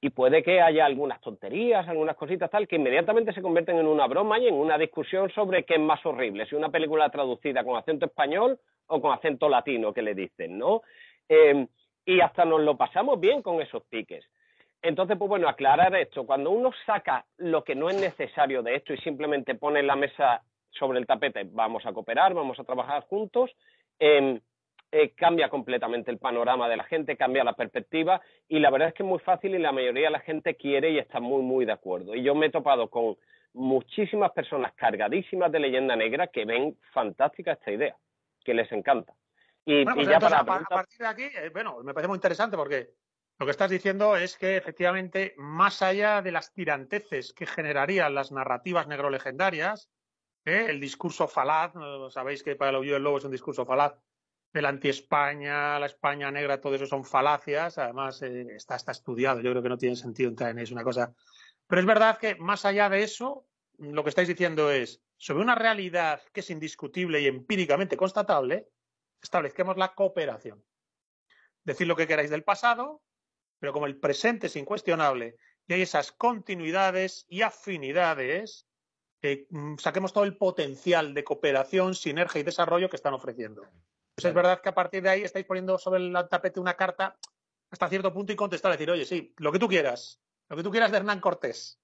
Y 0.00 0.10
puede 0.10 0.44
que 0.44 0.60
haya 0.60 0.86
algunas 0.86 1.20
tonterías, 1.20 1.88
algunas 1.88 2.16
cositas 2.16 2.48
tal, 2.50 2.68
que 2.68 2.76
inmediatamente 2.76 3.32
se 3.32 3.42
convierten 3.42 3.78
en 3.78 3.86
una 3.88 4.06
broma 4.06 4.38
y 4.38 4.46
en 4.46 4.54
una 4.54 4.78
discusión 4.78 5.28
sobre 5.30 5.64
qué 5.64 5.74
es 5.74 5.80
más 5.80 6.04
horrible, 6.06 6.46
si 6.46 6.54
una 6.54 6.70
película 6.70 7.10
traducida 7.10 7.64
con 7.64 7.76
acento 7.76 8.06
español 8.06 8.60
o 8.86 9.00
con 9.00 9.12
acento 9.12 9.48
latino, 9.48 9.92
que 9.92 10.02
le 10.02 10.14
dicen, 10.14 10.56
¿no? 10.56 10.82
Eh, 11.28 11.66
y 12.08 12.22
hasta 12.22 12.46
nos 12.46 12.62
lo 12.62 12.74
pasamos 12.74 13.20
bien 13.20 13.42
con 13.42 13.60
esos 13.60 13.82
piques. 13.84 14.24
Entonces, 14.80 15.18
pues 15.18 15.28
bueno, 15.28 15.46
aclarar 15.46 15.94
esto. 15.94 16.24
Cuando 16.24 16.50
uno 16.50 16.70
saca 16.86 17.26
lo 17.36 17.62
que 17.64 17.74
no 17.74 17.90
es 17.90 18.00
necesario 18.00 18.62
de 18.62 18.76
esto 18.76 18.94
y 18.94 18.98
simplemente 18.98 19.54
pone 19.54 19.82
la 19.82 19.94
mesa 19.94 20.40
sobre 20.70 21.00
el 21.00 21.06
tapete, 21.06 21.44
vamos 21.44 21.84
a 21.84 21.92
cooperar, 21.92 22.32
vamos 22.32 22.58
a 22.58 22.64
trabajar 22.64 23.02
juntos, 23.02 23.50
eh, 23.98 24.40
eh, 24.90 25.10
cambia 25.16 25.50
completamente 25.50 26.10
el 26.10 26.16
panorama 26.16 26.66
de 26.66 26.78
la 26.78 26.84
gente, 26.84 27.14
cambia 27.18 27.44
la 27.44 27.52
perspectiva 27.52 28.22
y 28.48 28.58
la 28.58 28.70
verdad 28.70 28.88
es 28.88 28.94
que 28.94 29.02
es 29.02 29.08
muy 29.08 29.18
fácil 29.18 29.54
y 29.54 29.58
la 29.58 29.72
mayoría 29.72 30.04
de 30.04 30.12
la 30.12 30.20
gente 30.20 30.54
quiere 30.54 30.92
y 30.92 30.98
está 30.98 31.20
muy, 31.20 31.42
muy 31.42 31.66
de 31.66 31.72
acuerdo. 31.72 32.14
Y 32.14 32.22
yo 32.22 32.34
me 32.34 32.46
he 32.46 32.50
topado 32.50 32.88
con 32.88 33.18
muchísimas 33.52 34.32
personas 34.32 34.72
cargadísimas 34.76 35.52
de 35.52 35.60
leyenda 35.60 35.94
negra 35.94 36.28
que 36.28 36.46
ven 36.46 36.74
fantástica 36.94 37.52
esta 37.52 37.70
idea, 37.70 37.96
que 38.46 38.54
les 38.54 38.72
encanta. 38.72 39.12
Y, 39.68 39.84
bueno, 39.84 39.96
pues 39.96 40.08
ya 40.08 40.18
para, 40.18 40.38
a 40.38 40.44
partir 40.44 40.98
de 40.98 41.06
aquí, 41.06 41.24
eh, 41.24 41.50
bueno, 41.52 41.82
me 41.84 41.92
parece 41.92 42.08
muy 42.08 42.16
interesante 42.16 42.56
porque 42.56 42.94
lo 43.38 43.44
que 43.44 43.50
estás 43.50 43.70
diciendo 43.70 44.16
es 44.16 44.38
que 44.38 44.56
efectivamente, 44.56 45.34
más 45.36 45.82
allá 45.82 46.22
de 46.22 46.32
las 46.32 46.54
tiranteces 46.54 47.34
que 47.34 47.44
generarían 47.44 48.14
las 48.14 48.32
narrativas 48.32 48.88
negrolegendarias, 48.88 49.90
¿eh? 50.46 50.68
el 50.70 50.80
discurso 50.80 51.28
falaz, 51.28 51.74
sabéis 52.08 52.42
que 52.42 52.56
para 52.56 52.70
el 52.70 52.76
Oído 52.76 52.94
del 52.94 53.02
Lobo 53.02 53.18
es 53.18 53.24
un 53.24 53.30
discurso 53.30 53.66
falaz, 53.66 53.92
el 54.54 54.64
anti-España, 54.64 55.78
la 55.78 55.84
España 55.84 56.30
negra, 56.30 56.62
todo 56.62 56.74
eso 56.74 56.86
son 56.86 57.04
falacias. 57.04 57.76
Además, 57.76 58.22
eh, 58.22 58.46
está, 58.56 58.76
está 58.76 58.92
estudiado. 58.92 59.42
Yo 59.42 59.50
creo 59.50 59.62
que 59.62 59.68
no 59.68 59.76
tiene 59.76 59.96
sentido 59.96 60.30
entrar 60.30 60.50
en 60.50 60.60
eso, 60.60 60.72
una 60.72 60.82
cosa. 60.82 61.14
Pero 61.66 61.80
es 61.80 61.86
verdad 61.86 62.16
que 62.16 62.36
más 62.36 62.64
allá 62.64 62.88
de 62.88 63.02
eso, 63.02 63.46
lo 63.76 64.02
que 64.02 64.08
estáis 64.08 64.28
diciendo 64.28 64.70
es, 64.70 65.02
sobre 65.18 65.42
una 65.42 65.54
realidad 65.54 66.22
que 66.32 66.40
es 66.40 66.48
indiscutible 66.48 67.20
y 67.20 67.26
empíricamente 67.26 67.98
constatable, 67.98 68.68
establezcamos 69.22 69.76
la 69.76 69.94
cooperación. 69.94 70.64
Decir 71.64 71.86
lo 71.86 71.96
que 71.96 72.06
queráis 72.06 72.30
del 72.30 72.44
pasado, 72.44 73.02
pero 73.58 73.72
como 73.72 73.86
el 73.86 73.98
presente 73.98 74.46
es 74.46 74.56
incuestionable 74.56 75.36
y 75.66 75.74
hay 75.74 75.82
esas 75.82 76.12
continuidades 76.12 77.26
y 77.28 77.42
afinidades, 77.42 78.66
eh, 79.22 79.46
saquemos 79.78 80.12
todo 80.12 80.24
el 80.24 80.36
potencial 80.36 81.12
de 81.12 81.24
cooperación, 81.24 81.94
sinergia 81.94 82.40
y 82.40 82.44
desarrollo 82.44 82.88
que 82.88 82.96
están 82.96 83.14
ofreciendo. 83.14 83.62
Pues 84.14 84.24
es 84.24 84.34
verdad 84.34 84.60
que 84.60 84.68
a 84.68 84.74
partir 84.74 85.02
de 85.02 85.10
ahí 85.10 85.22
estáis 85.22 85.44
poniendo 85.44 85.78
sobre 85.78 86.00
el 86.00 86.12
tapete 86.28 86.58
una 86.58 86.74
carta 86.74 87.16
hasta 87.70 87.88
cierto 87.88 88.12
punto 88.12 88.32
y 88.32 88.36
contestar, 88.36 88.72
decir, 88.72 88.90
oye, 88.90 89.04
sí, 89.04 89.34
lo 89.36 89.52
que 89.52 89.58
tú 89.58 89.68
quieras, 89.68 90.20
lo 90.48 90.56
que 90.56 90.62
tú 90.62 90.70
quieras 90.70 90.90
de 90.90 90.98
Hernán 90.98 91.20
Cortés. 91.20 91.78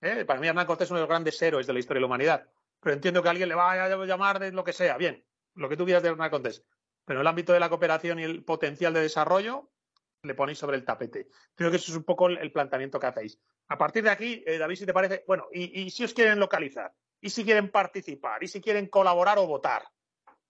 ¿eh? 0.00 0.24
Para 0.24 0.40
mí 0.40 0.46
Hernán 0.46 0.66
Cortés 0.66 0.86
es 0.86 0.90
uno 0.90 0.98
de 0.98 1.02
los 1.02 1.08
grandes 1.08 1.40
héroes 1.40 1.66
de 1.66 1.72
la 1.72 1.78
historia 1.78 1.98
de 1.98 2.02
la 2.02 2.06
humanidad, 2.06 2.48
pero 2.80 2.94
entiendo 2.94 3.22
que 3.22 3.28
alguien 3.28 3.48
le 3.48 3.54
vaya 3.54 3.84
a 3.84 4.04
llamar 4.04 4.38
de 4.38 4.52
lo 4.52 4.64
que 4.64 4.72
sea, 4.72 4.96
bien, 4.98 5.24
lo 5.54 5.68
que 5.68 5.76
tú 5.76 5.84
quieras 5.84 6.02
de 6.02 6.10
Hernán 6.10 6.30
Cortés. 6.30 6.64
Pero 7.10 7.22
el 7.22 7.26
ámbito 7.26 7.52
de 7.52 7.58
la 7.58 7.68
cooperación 7.68 8.20
y 8.20 8.22
el 8.22 8.44
potencial 8.44 8.94
de 8.94 9.00
desarrollo, 9.00 9.72
le 10.22 10.36
ponéis 10.36 10.58
sobre 10.58 10.76
el 10.76 10.84
tapete. 10.84 11.26
Creo 11.56 11.68
que 11.68 11.78
eso 11.78 11.90
es 11.90 11.98
un 11.98 12.04
poco 12.04 12.28
el 12.28 12.52
planteamiento 12.52 13.00
que 13.00 13.08
hacéis. 13.08 13.40
A 13.66 13.76
partir 13.76 14.04
de 14.04 14.10
aquí, 14.10 14.44
eh, 14.46 14.58
David, 14.58 14.76
si 14.76 14.86
te 14.86 14.92
parece, 14.92 15.24
bueno, 15.26 15.48
y, 15.52 15.80
y 15.80 15.90
si 15.90 16.04
os 16.04 16.14
quieren 16.14 16.38
localizar, 16.38 16.94
y 17.20 17.30
si 17.30 17.42
quieren 17.42 17.72
participar, 17.72 18.44
y 18.44 18.46
si 18.46 18.60
quieren 18.60 18.86
colaborar 18.86 19.38
o 19.38 19.48
votar. 19.48 19.82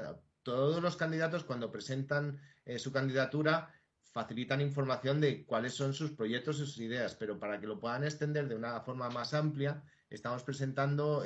todos 0.43 0.81
los 0.81 0.95
candidatos 0.95 1.43
cuando 1.43 1.71
presentan 1.71 2.39
eh, 2.65 2.79
su 2.79 2.91
candidatura 2.91 3.71
facilitan 4.11 4.61
información 4.61 5.21
de 5.21 5.45
cuáles 5.45 5.73
son 5.73 5.93
sus 5.93 6.11
proyectos 6.11 6.57
y 6.57 6.59
sus 6.59 6.77
ideas, 6.79 7.15
pero 7.15 7.39
para 7.39 7.59
que 7.59 7.67
lo 7.67 7.79
puedan 7.79 8.03
extender 8.03 8.47
de 8.47 8.55
una 8.55 8.81
forma 8.81 9.09
más 9.09 9.33
amplia, 9.33 9.83
estamos 10.09 10.43
presentando 10.43 11.23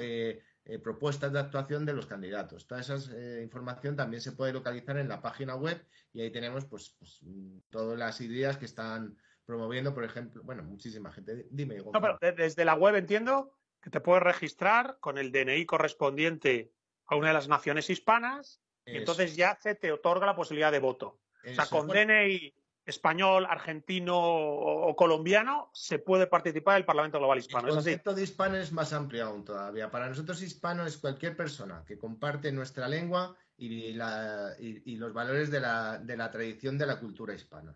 propuestas 0.84 1.32
de 1.32 1.39
actuación 1.39 1.86
de 1.86 1.93
los 1.93 2.06
candidatos. 2.06 2.67
Toda 2.67 2.82
esa 2.82 2.98
información 3.41 3.95
también 3.95 4.21
se 4.21 4.32
puede 4.32 4.54
localizar 4.54 4.98
en 4.98 5.10
la 5.10 5.21
página 5.21 5.56
web 5.56 5.84
y 6.13 6.21
ahí 6.21 6.32
tenemos 6.32 6.65
pues, 6.65 6.95
pues, 7.00 7.21
todas 7.69 7.98
las 7.98 8.21
ideas 8.21 8.58
que 8.58 8.65
están 8.65 9.17
promoviendo, 9.45 9.93
por 9.93 10.04
ejemplo, 10.04 10.41
bueno, 10.43 10.63
muchísima 10.63 11.12
gente. 11.12 11.48
Dime. 11.52 11.78
No, 11.78 12.02
pero 12.02 12.17
desde 12.36 12.65
la 12.65 12.74
web 12.74 12.95
entiendo 12.95 13.54
que 13.82 13.89
te 13.91 14.00
puedes 14.00 14.24
registrar 14.24 14.98
con 15.00 15.17
el 15.17 15.32
DNI 15.32 15.65
correspondiente 15.65 16.71
a 17.06 17.15
una 17.15 17.28
de 17.28 17.34
las 17.36 17.48
naciones 17.48 17.89
hispanas 17.89 18.60
y 18.86 18.98
entonces 18.98 19.36
ya 19.36 19.58
se 19.62 19.76
te 19.76 19.91
otorga 19.91 20.26
la 20.26 20.36
posibilidad 20.36 20.71
de 20.71 20.80
voto. 20.80 21.19
O 21.48 21.54
sea, 21.54 21.67
con 21.67 21.88
DNI 21.88 22.54
español, 22.86 23.45
argentino 23.50 24.15
o, 24.17 24.95
colombiano 24.95 25.69
se 25.74 26.00
pude 26.00 26.28
participar 26.28 26.76
del 26.76 26.86
Parlamento 26.86 27.17
Global 27.17 27.39
Hispano. 27.39 27.67
El 27.67 27.74
concepto 27.74 28.13
de 28.13 28.24
hispano 28.24 28.58
es 28.58 28.71
más 28.71 28.93
amplio 28.93 29.26
aún 29.26 29.43
todavía. 29.43 29.89
Para 29.89 30.08
nosotros 30.08 30.41
hispano 30.41 30.86
es 30.86 30.98
cualquier 30.98 31.36
persona 31.36 31.84
que 31.86 31.98
comparte 31.98 32.52
nuestra 32.52 32.88
lengua 32.88 33.36
y, 33.58 33.93
los 33.93 35.13
valores 35.13 35.50
de 35.52 35.60
la 35.60 36.30
tradición 36.32 36.78
de 36.78 36.86
la 36.86 37.00
cultura 37.00 37.34
hispana 37.34 37.76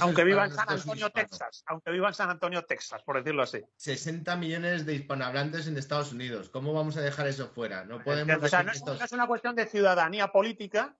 aunque 0.00 0.24
viva 0.24 0.44
en 0.44 0.52
San 0.52 0.68
Antonio, 0.68 1.10
Texas, 1.10 1.62
aunque 1.66 1.90
viva 1.90 2.08
en 2.08 2.14
San 2.14 2.30
Antonio, 2.30 2.64
Texas, 2.64 3.02
por 3.02 3.16
decirlo 3.16 3.42
así. 3.42 3.62
60 3.76 4.36
millones 4.36 4.86
de 4.86 4.94
hispanohablantes 4.94 5.66
en 5.66 5.76
Estados 5.76 6.12
Unidos. 6.12 6.48
¿Cómo 6.48 6.72
vamos 6.72 6.96
a 6.96 7.00
dejar 7.00 7.26
eso 7.26 7.48
fuera? 7.48 7.84
No 7.84 8.02
podemos. 8.02 8.42
O 8.42 8.48
sea, 8.48 8.62
no 8.62 8.72
es, 8.72 9.12
una 9.12 9.26
cuestión 9.26 9.54
de 9.54 9.66
ciudadanía 9.66 10.28
política. 10.28 10.96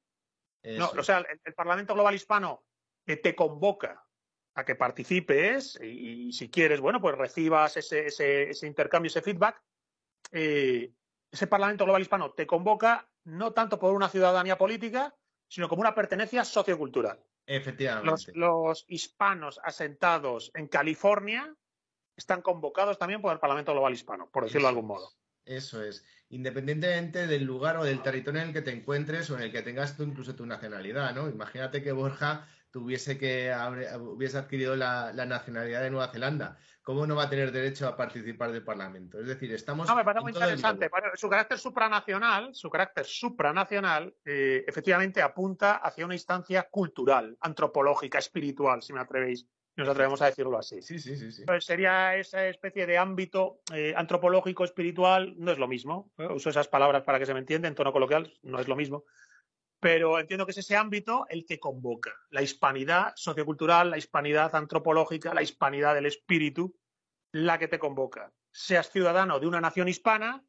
No, 0.63 0.91
o 0.97 1.03
sea, 1.03 1.19
el, 1.45 1.55
Parlamento 1.55 1.95
Global 1.95 2.15
Hispano 2.15 2.65
te 3.05 3.35
convoca 3.35 4.05
a 4.55 4.65
que 4.65 4.77
participes 4.77 5.79
y, 5.83 6.33
si 6.33 6.49
quieres, 6.49 6.81
bueno, 6.81 7.01
pues 7.01 7.17
recibas 7.17 7.77
ese, 7.77 8.07
ese, 8.07 8.67
intercambio, 8.67 9.09
ese 9.09 9.23
feedback. 9.23 9.61
Eh, 10.31 10.93
ese 11.31 11.47
Parlamento 11.49 11.85
Global 11.85 12.03
Hispano 12.03 12.33
te 12.33 12.47
convoca 12.47 13.09
no 13.25 13.53
tanto 13.53 13.79
por 13.79 13.95
una 13.95 14.09
ciudadanía 14.09 14.57
política, 14.57 15.15
sino 15.49 15.69
como 15.69 15.81
una 15.81 15.95
pertenencia 15.95 16.45
sociocultural. 16.45 17.21
Efectivamente. 17.47 18.33
Los, 18.35 18.85
hispanos 18.89 19.61
asentados 19.63 20.51
en 20.55 20.69
California 20.69 21.55
están 22.17 22.43
convocados 22.43 22.99
también 22.99 23.21
por 23.21 23.33
el 23.33 23.41
Parlamento 23.41 23.73
Global 23.73 23.93
Hispano, 23.93 24.31
por 24.31 24.45
decirlo 24.45 24.69
de 24.69 24.71
algún 24.71 24.87
modo. 24.87 25.11
Eso 25.45 25.83
es. 25.83 26.05
Independientemente 26.31 27.27
del 27.27 27.45
lugar 27.45 27.77
o 27.77 27.85
del 27.85 28.03
territorio 28.03 28.41
en 28.41 28.49
el 28.49 28.55
que 28.55 28.63
te 28.63 28.71
encuentres 28.71 29.29
o 29.31 29.37
en 29.37 29.43
el 29.43 29.53
que 29.53 29.63
tengas 29.63 29.97
tú 29.97 30.05
incluso 30.05 30.35
tu 30.35 30.47
nacionalidad, 30.47 31.15
¿no? 31.15 31.29
Imagínate 31.29 31.83
que 31.83 31.93
Borja 31.93 32.49
tuviese 32.75 33.17
que 33.17 33.55
hubiese 34.01 34.37
adquirido 34.37 34.75
la, 34.75 35.13
nacionalidad 35.13 35.81
de 35.81 35.91
Nueva 35.91 36.09
Zelanda. 36.09 36.59
¿Cómo 36.83 37.07
no 37.07 37.15
va 37.15 37.23
a 37.23 37.31
tener 37.31 37.53
derecho 37.53 37.87
a 37.87 37.97
participar 37.97 38.51
del 38.51 38.65
Parlamento? 38.65 39.21
Es 39.21 39.29
decir, 39.29 39.53
estamos. 39.53 39.87
No, 39.87 39.95
me 39.95 40.03
parece 40.03 40.23
muy 40.23 40.33
interesante. 40.33 40.91
Su 41.15 41.31
carácter 41.31 41.57
supranacional, 41.57 42.53
su 42.53 42.69
carácter 42.69 43.07
supranacional, 43.07 44.13
eh, 44.25 44.65
efectivamente 44.67 45.23
apunta 45.23 45.77
hacia 45.77 46.05
una 46.05 46.15
instancia 46.15 46.65
cultural, 46.65 47.39
antropológica, 47.41 48.19
espiritual, 48.19 48.83
si 48.83 48.93
me 48.93 49.01
atrevéis 49.01 49.47
nos 49.77 49.89
atrevemos 49.89 50.23
a 50.23 50.27
decirlo 50.27 50.57
así. 50.57 50.83
Sí, 50.83 51.01
sí, 51.01 51.17
sí. 51.17 51.33
sí. 51.33 51.45
Pues 51.45 51.65
sería 51.65 52.15
esa 52.17 52.47
especie 52.47 52.87
de 52.87 52.97
ámbito 52.97 53.61
eh, 53.73 53.93
antropológico, 53.97 54.65
espiritual, 54.65 55.35
no 55.37 55.51
es 55.51 55.59
lo 55.59 55.67
mismo. 55.67 56.13
Uso 56.31 56.51
esas 56.51 56.69
palabras 56.69 57.03
para 57.03 57.19
que 57.19 57.27
se 57.27 57.35
me 57.35 57.41
entienda 57.41 57.67
en 57.67 57.75
tono 57.75 57.93
coloquial, 57.93 58.33
no 58.43 58.61
es 58.61 58.69
lo 58.69 58.77
mismo. 58.77 59.05
Pero 59.85 60.19
entiendo 60.19 60.47
que 60.47 60.53
es 60.53 60.57
ese 60.57 60.77
ámbito 60.77 61.27
el 61.29 61.45
que 61.45 61.61
convoca. 61.61 62.11
La 62.31 62.41
hispanidad 62.41 63.13
sociocultural, 63.17 63.91
la 63.91 63.99
hispanidad 63.99 64.55
antropológica, 64.55 65.35
la 65.35 65.43
hispanidad 65.43 65.95
del 65.95 66.07
espíritu, 66.07 66.75
la 67.33 67.59
que 67.59 67.69
te 67.69 67.79
convoca. 67.79 68.33
Seas 68.51 68.89
ciudadano 68.91 69.39
de 69.39 69.47
una 69.47 69.61
nación 69.61 69.87
hispana 69.89 70.43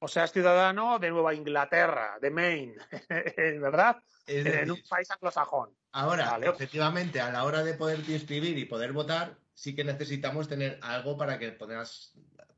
o 0.00 0.08
seas 0.08 0.32
ciudadano 0.32 0.98
de 0.98 1.08
Nueva 1.08 1.34
Inglaterra, 1.34 2.18
de 2.20 2.30
Maine, 2.32 2.74
¿verdad? 3.60 4.02
en 4.26 4.68
un 4.68 4.82
país 4.88 5.08
anglosajón. 5.08 5.70
Ahora, 5.92 6.36
efectivamente, 6.42 7.20
a 7.20 7.30
la 7.30 7.44
hora 7.44 7.62
de 7.62 7.74
poder 7.74 8.00
inscribir 8.10 8.58
y 8.58 8.64
poder 8.64 8.92
votar, 8.92 9.38
sí 9.54 9.76
que 9.76 9.84
necesitamos 9.84 10.48
tener 10.48 10.80
algo 10.82 11.16
para 11.16 11.38
que 11.38 11.52
puedas 11.52 12.12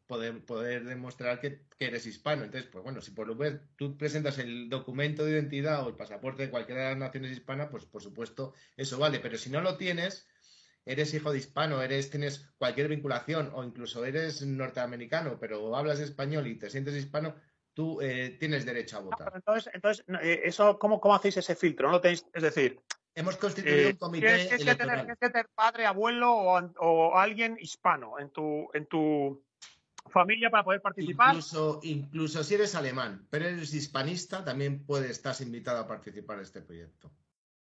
poder, 0.07 0.45
poder 0.45 0.85
demostrar 0.85 1.41
que, 1.41 1.67
eres 1.79 2.07
hispano. 2.07 2.45
Entonces, 2.45 2.71
pues 2.71 2.83
bueno, 2.83 3.01
si 3.01 3.11
por 3.11 3.27
lo 3.27 3.35
menos 3.35 3.61
tú 3.77 3.97
presentas 3.97 4.39
el 4.39 4.69
documento 4.69 5.25
de 5.25 5.33
identidad 5.33 5.85
o 5.85 5.89
el 5.89 5.97
pasaporte 5.97 6.45
de 6.45 6.51
cualquiera 6.51 6.83
de 6.83 6.91
las 6.91 6.99
naciones 6.99 7.33
hispanas, 7.33 7.69
pues 7.71 7.85
por 7.85 8.03
supuesto 8.03 8.55
eso 8.77 8.99
vale. 8.99 9.19
Pero 9.21 9.37
si 9.37 9.51
no 9.51 9.61
lo 9.61 9.77
tienes, 9.77 10.27
eres 10.85 11.13
hijo 11.13 11.33
de 11.33 11.39
hispano, 11.39 11.83
eres, 11.83 12.11
tienes 12.11 12.49
cualquier 12.59 12.89
vinculación 12.89 13.51
o 13.55 13.65
incluso 13.65 14.05
eres 14.05 14.43
norteamericano, 14.43 15.39
pero 15.39 15.77
hablas 15.77 16.01
español 16.01 16.47
y 16.47 16.59
te 16.59 16.71
sientes 16.71 16.95
hispano, 16.95 17.35
tú 17.75 18.01
eh, 18.01 18.37
tienes 18.41 18.65
derecho 18.65 18.97
a 18.97 19.01
votar. 19.01 19.33
entonces, 19.35 19.71
entonces 19.75 20.05
eh, 20.23 20.43
eso, 20.45 20.79
¿cómo, 20.79 21.01
¿cómo 21.01 21.15
hacéis 21.15 21.37
ese 21.37 21.57
filtro? 21.57 21.91
¿No 21.91 22.01
tenéis, 22.01 22.25
es 22.33 22.43
decir, 22.43 22.81
hemos 23.17 23.37
constituido 23.37 23.89
un 23.89 23.95
eh, 23.95 23.99
comité 23.99 24.49
¿qué, 24.49 24.65
que 24.65 24.75
tener, 24.75 25.07
que 25.07 25.17
tener 25.17 25.49
padre, 25.55 25.87
abuelo 25.87 26.33
o, 26.33 27.17
alguien 27.17 27.57
hispano 27.61 28.19
en 28.19 28.31
tu, 28.31 28.69
en 28.73 28.87
tu 28.87 29.45
familia 30.09 30.51
para 30.51 30.65
poder 30.65 30.81
participar. 30.81 31.31
Incluso, 31.31 31.81
incluso 31.83 32.45
si 32.45 32.55
eres 32.55 32.75
alemán, 32.75 33.27
pero 33.31 33.47
eres 33.47 33.75
hispanista, 33.75 34.45
también 34.45 34.85
puedes, 34.85 35.11
estás 35.11 35.41
invitado 35.41 35.81
a 35.81 35.87
participar 35.87 36.39
en 36.39 36.43
este 36.43 36.63
proyecto. 36.63 37.11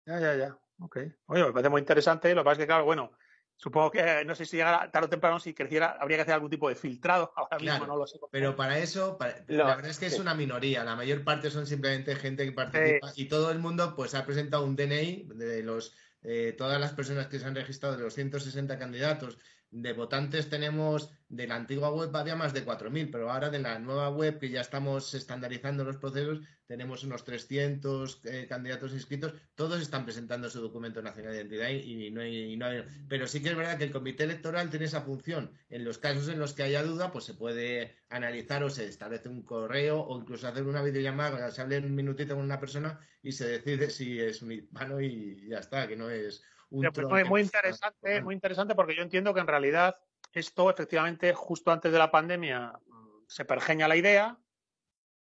Ya, 0.07 0.21
ya, 0.21 0.35
ya. 0.37 0.59
Ok. 0.81 0.99
Oye, 1.27 1.45
me 1.45 1.53
parece 1.53 1.69
muy 1.69 1.81
interesante. 1.81 2.35
Lo 2.35 2.43
que 2.43 2.45
pasa 2.45 2.53
es 2.53 2.59
que, 2.59 2.67
claro, 2.67 2.85
bueno, 2.85 3.13
Supongo 3.61 3.91
que 3.91 4.25
no 4.25 4.35
sé 4.35 4.47
si 4.47 4.57
llegara 4.57 4.91
tarde 4.91 5.07
o 5.07 5.11
temprano, 5.11 5.39
si 5.39 5.53
creciera, 5.53 5.99
habría 6.01 6.17
que 6.17 6.23
hacer 6.23 6.33
algún 6.33 6.49
tipo 6.49 6.71
de 6.71 6.75
filtrado. 6.75 7.31
Ahora 7.37 7.59
mismo 7.59 7.87
no 7.87 7.97
lo 7.99 8.07
sé. 8.07 8.19
Pero 8.31 8.57
para 8.57 8.79
eso, 8.79 9.19
la 9.49 9.77
verdad 9.77 9.91
es 9.91 9.99
que 9.99 10.07
es 10.07 10.19
una 10.19 10.35
minoría. 10.35 10.83
La 10.83 10.97
mayor 10.97 11.23
parte 11.25 11.51
son 11.51 11.67
simplemente 11.67 12.17
gente 12.17 12.47
que 12.47 12.53
participa 12.53 13.13
y 13.17 13.27
todo 13.27 13.51
el 13.51 13.59
mundo 13.59 13.95
pues 13.95 14.15
ha 14.15 14.25
presentado 14.25 14.65
un 14.65 14.77
DNI 14.77 15.29
de 15.35 15.63
los 15.63 15.95
eh, 16.23 16.55
todas 16.57 16.81
las 16.81 16.93
personas 16.93 17.27
que 17.27 17.39
se 17.39 17.45
han 17.45 17.55
registrado 17.55 17.99
de 17.99 18.03
los 18.03 18.15
160 18.15 18.79
candidatos 18.79 19.37
de 19.71 19.93
votantes 19.93 20.49
tenemos, 20.49 21.13
de 21.31 21.47
la 21.47 21.55
antigua 21.55 21.91
web 21.91 22.15
había 22.17 22.35
más 22.35 22.53
de 22.53 22.67
4.000, 22.67 23.09
pero 23.11 23.31
ahora 23.31 23.51
de 23.51 23.61
la 23.61 23.79
nueva 23.79 24.11
web, 24.11 24.41
que 24.41 24.51
ya 24.51 24.61
estamos 24.61 25.15
estandarizando 25.15 25.85
los 25.85 25.97
procesos, 25.97 26.41
tenemos 26.67 27.05
unos 27.05 27.25
300 27.25 28.21
eh, 28.25 28.47
candidatos 28.49 28.93
inscritos. 28.93 29.35
Todos 29.55 29.81
están 29.81 30.05
presentando 30.05 30.51
su 30.51 30.61
documento 30.61 31.01
nacional 31.01 31.33
de 31.33 31.39
identidad 31.39 31.69
y, 31.69 32.11
no 32.11 32.21
hay, 32.21 32.57
no 32.57 32.67
hay, 32.67 32.85
Pero 33.09 33.29
sí 33.29 33.41
que 33.41 33.51
es 33.51 33.57
verdad 33.57 33.79
que 33.79 33.85
el 33.85 33.93
comité 33.93 34.25
electoral 34.25 34.71
tiene 34.71 34.87
esa 34.87 35.03
función. 35.03 35.53
En 35.69 35.85
los 35.85 35.99
casos 35.99 36.29
en 36.29 36.41
los 36.41 36.53
que 36.53 36.65
haya 36.65 36.83
duda, 36.83 37.13
pues 37.13 37.25
se 37.25 37.35
puede 37.35 37.97
analizar 38.09 38.65
o 38.65 38.71
se 38.71 38.87
establece 38.87 39.29
un 39.29 39.43
correo 39.43 40.01
o 40.01 40.19
incluso 40.19 40.49
hacer 40.49 40.65
una 40.65 40.83
videollamada, 40.83 41.49
se 41.53 41.63
hable 41.63 41.79
un 41.79 41.95
minutito 41.95 42.35
con 42.35 42.45
una 42.45 42.59
persona 42.59 42.99
y 43.23 43.31
se 43.31 43.47
decide 43.47 43.89
si 43.89 44.21
es 44.21 44.43
un 44.43 44.51
hispano 44.51 45.01
y 45.01 45.49
ya 45.49 45.59
está, 45.59 45.87
que 45.87 45.97
no 45.97 46.11
es 46.11 46.43
pues 46.71 47.29
muy, 47.29 47.41
interesante, 47.41 48.23
muy 48.23 48.35
interesante 48.35 48.75
porque 48.75 48.95
yo 48.95 49.03
entiendo 49.03 49.35
que 49.35 49.41
en 49.41 49.49
realidad 49.49 49.97
esto 50.33 50.71
efectivamente 50.71 51.35
justo 51.35 51.71
antes 51.71 51.93
de 51.93 51.99
la 51.99 52.11
pandemia 52.11 52.79
mm, 52.87 53.25
se 53.27 53.45
pergeña 53.45 53.89
la 53.89 53.97
idea, 53.97 54.39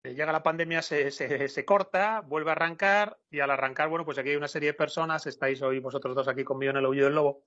eh, 0.04 0.14
llega 0.14 0.32
la 0.32 0.42
pandemia, 0.42 0.82
se, 0.82 1.10
se, 1.10 1.64
corta, 1.64 2.20
vuelve 2.20 2.50
a 2.50 2.52
arrancar 2.54 3.18
y 3.30 3.40
al 3.40 3.50
arrancar, 3.50 3.88
bueno, 3.88 4.04
pues 4.04 4.18
aquí 4.18 4.30
hay 4.30 4.36
una 4.36 4.48
serie 4.48 4.70
de 4.70 4.74
personas, 4.74 5.26
estáis 5.26 5.62
hoy 5.62 5.78
vosotros 5.78 6.14
dos 6.14 6.28
aquí 6.28 6.44
conmigo 6.44 6.70
en 6.70 6.78
el 6.78 6.84
Aullido 6.84 7.06
del 7.06 7.14
Lobo, 7.14 7.44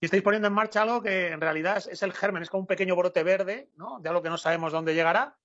y 0.00 0.06
estáis 0.06 0.22
poniendo 0.22 0.48
en 0.48 0.54
marcha 0.54 0.82
algo 0.82 1.02
que 1.02 1.28
en 1.28 1.40
realidad 1.40 1.76
es, 1.76 1.86
es, 1.86 2.02
el 2.02 2.12
germen, 2.12 2.42
es 2.42 2.50
como 2.50 2.62
un 2.62 2.66
pequeño 2.66 2.96
brote 2.96 3.22
verde, 3.22 3.70
¿no? 3.76 4.00
De 4.00 4.08
algo 4.08 4.22
que 4.22 4.30
no 4.30 4.38
sabemos 4.38 4.72
dónde 4.72 4.94
llegará, 4.94 5.38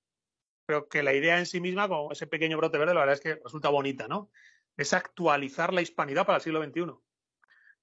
pero 0.65 0.87
que 0.87 1.03
la 1.03 1.13
idea 1.13 1.39
en 1.39 1.45
sí 1.45 1.59
misma, 1.59 1.87
como 1.87 2.11
ese 2.11 2.27
pequeño 2.27 2.57
brote 2.57 2.77
verde, 2.77 2.93
la 2.93 3.01
verdad 3.01 3.15
es 3.15 3.21
que 3.21 3.35
resulta 3.35 3.69
bonita, 3.69 4.07
¿no? 4.07 4.29
Es 4.77 4.93
actualizar 4.93 5.73
la 5.73 5.81
hispanidad 5.81 6.25
para 6.25 6.37
el 6.37 6.43
siglo 6.43 6.63
XXI. 6.63 6.93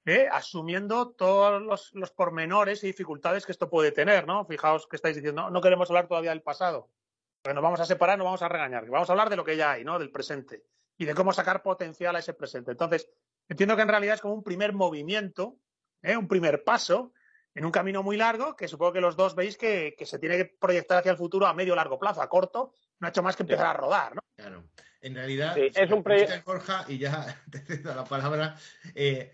¿Eh? 0.07 0.29
asumiendo 0.31 1.11
todos 1.11 1.92
los, 1.92 2.11
pormenores 2.12 2.83
y 2.85 2.87
dificultades 2.87 3.45
que 3.45 3.53
esto 3.53 3.69
puede 3.69 3.92
tener, 3.92 4.27
¿no? 4.27 4.47
Fijaos 4.47 4.87
que 4.87 4.97
estáis 4.97 5.16
diciendo, 5.16 5.51
no, 5.51 5.61
queremos 5.61 5.90
hablar 5.90 6.07
todavía 6.07 6.31
del 6.31 6.42
pasado, 6.42 6.88
porque 7.42 7.55
nos 7.55 7.62
vamos 7.62 7.81
a 7.81 7.85
separar, 7.85 8.16
nos 8.16 8.25
vamos 8.25 8.42
a 8.42 8.49
regañar, 8.49 8.88
vamos 8.88 9.11
a 9.11 9.12
hablar 9.12 9.29
de 9.29 9.37
lo 9.37 9.45
que 9.45 9.57
ya 9.57 9.73
hay, 9.73 9.85
¿no? 9.85 9.99
Del 9.99 10.11
presente 10.11 10.64
y 10.97 11.05
de 11.05 11.14
cómo 11.14 11.33
sacar 11.33 11.62
potencial 11.62 12.16
a 12.16 12.21
ese 12.21 12.33
presente. 12.33 12.71
Entonces, 12.71 13.11
entiendo 13.49 13.77
que 13.77 13.83
en 13.83 13.88
realidad 13.88 14.14
es 14.14 14.21
como 14.21 14.35
un 14.35 14.45
primer 14.45 14.73
movimiento, 14.73 15.59
¿eh? 16.03 16.16
un 16.16 16.29
primer 16.29 16.64
paso 16.64 17.12
en 17.55 17.64
un 17.64 17.73
camino 17.73 18.03
muy 18.03 18.16
largo 18.16 18.55
que 18.55 18.69
supongo 18.69 18.92
que 18.92 19.01
los 19.01 19.16
dos 19.16 19.35
veis 19.35 19.57
que, 19.57 19.97
se 20.05 20.19
tiene 20.19 20.37
que 20.37 20.45
proyectar 20.45 20.99
hacia 20.99 21.12
el 21.12 21.19
futuro 21.19 21.47
a 21.47 21.55
medio 21.55 21.75
largo 21.75 21.99
plazo, 21.99 22.23
a 22.23 22.29
corto, 22.29 22.73
no 23.01 23.07
ha 23.07 23.11
hecho 23.11 23.23
más 23.23 23.35
que 23.35 23.42
empezar 23.42 23.66
a 23.66 23.73
rodar, 23.73 24.14
¿no? 24.14 24.23
Claro. 24.37 24.64
En 25.01 25.14
realidad, 25.14 25.57
es 25.57 25.90
un 25.90 26.03
proyecto. 26.03 26.57
y 26.88 26.99
ya 26.99 27.42
te 27.51 27.61
cedo 27.61 27.95
la 27.95 28.05
palabra. 28.05 28.57
Eh, 28.95 29.33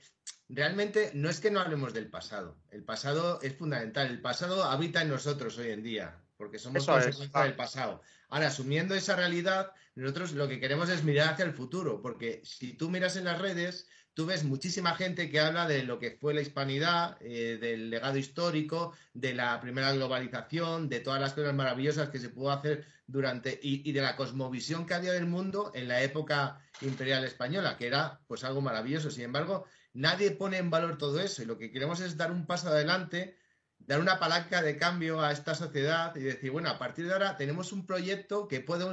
realmente 0.49 1.11
no 1.15 1.31
es 1.31 1.41
que 1.41 1.51
no 1.51 1.61
hablemos 1.61 1.95
del 1.95 2.09
pasado. 2.09 2.57
El 2.71 2.85
pasado 2.85 3.41
es 3.43 3.55
fundamental. 3.57 4.09
El 4.09 4.21
pasado 4.21 4.65
habita 4.65 5.03
en 5.03 5.09
nosotros 5.09 5.57
hoy 5.59 5.71
en 5.71 5.83
día, 5.83 6.19
porque 6.37 6.59
somos 6.59 6.87
consecuencia 6.87 7.43
del 7.43 7.57
pasado. 7.57 8.03
Ahora, 8.29 8.49
asumiendo 8.49 8.95
esa 8.95 9.17
realidad, 9.17 9.73
nosotros 9.95 10.33
lo 10.33 10.49
que 10.49 10.61
queremos 10.61 10.89
es 10.89 11.05
mirar 11.05 11.35
hacia 11.35 11.45
el 11.45 11.53
futuro, 11.53 12.01
porque 12.01 12.41
si 12.45 12.75
tú 12.75 12.91
miras 12.91 13.17
en 13.17 13.25
las 13.25 13.39
redes, 13.39 13.89
tú 14.15 14.27
ves 14.27 14.45
muchísima 14.45 14.95
gente 14.95 15.31
que 15.31 15.41
habla 15.41 15.67
de 15.67 15.83
lo 15.83 15.99
que 15.99 16.13
fue 16.13 16.35
la 16.35 16.41
hispanidad, 16.41 17.17
eh, 17.21 17.59
del 17.61 17.91
legado 17.91 18.19
histórico, 18.19 18.95
de 19.15 19.35
la 19.35 19.61
primera 19.61 19.93
globalización, 19.93 20.89
de 20.89 21.01
todas 21.01 21.21
las 21.21 21.35
cosas 21.35 21.55
maravillosas 21.55 22.11
que 22.11 22.19
se 22.19 22.29
pudo 22.29 22.51
hacer 22.51 22.87
durante 23.07 23.59
y, 23.63 23.89
y, 23.89 23.93
de 23.93 24.01
la 24.01 24.17
cosmovisión 24.17 24.87
que 24.87 24.95
había 24.95 25.13
del 25.13 25.27
mundo 25.27 25.71
en 25.75 25.89
la 25.89 26.03
época 26.03 26.59
imperial 26.81 27.25
española, 27.25 27.77
que 27.77 27.87
era 27.87 28.21
pues 28.27 28.45
algo 28.45 28.61
maravilloso. 28.61 29.11
Sin 29.11 29.25
embargo, 29.25 29.67
Nadie 29.95 30.31
pone 30.31 30.59
en 30.59 30.71
valor 30.71 30.97
todo 30.97 31.21
eso 31.21 31.43
y 31.43 31.47
lo 31.47 31.59
que 31.59 31.71
queremos 31.71 32.01
es 32.01 32.17
dar 32.17 32.33
un 32.33 32.47
paso 32.47 32.69
adelante, 32.69 33.37
dar 33.79 34.01
una 34.01 34.19
palanca 34.19 34.63
de 34.63 34.77
cambio 34.77 35.21
a 35.21 35.33
esta 35.33 35.55
sociedad 35.55 36.15
y 36.17 36.21
decir, 36.21 36.51
bueno, 36.51 36.71
a 36.71 36.79
partir 36.79 37.07
de 37.07 37.13
ahora 37.13 37.37
tenemos 37.37 37.73
un 37.73 37.87
proyecto 37.87 38.49
que 38.49 38.61
puede 38.61 38.87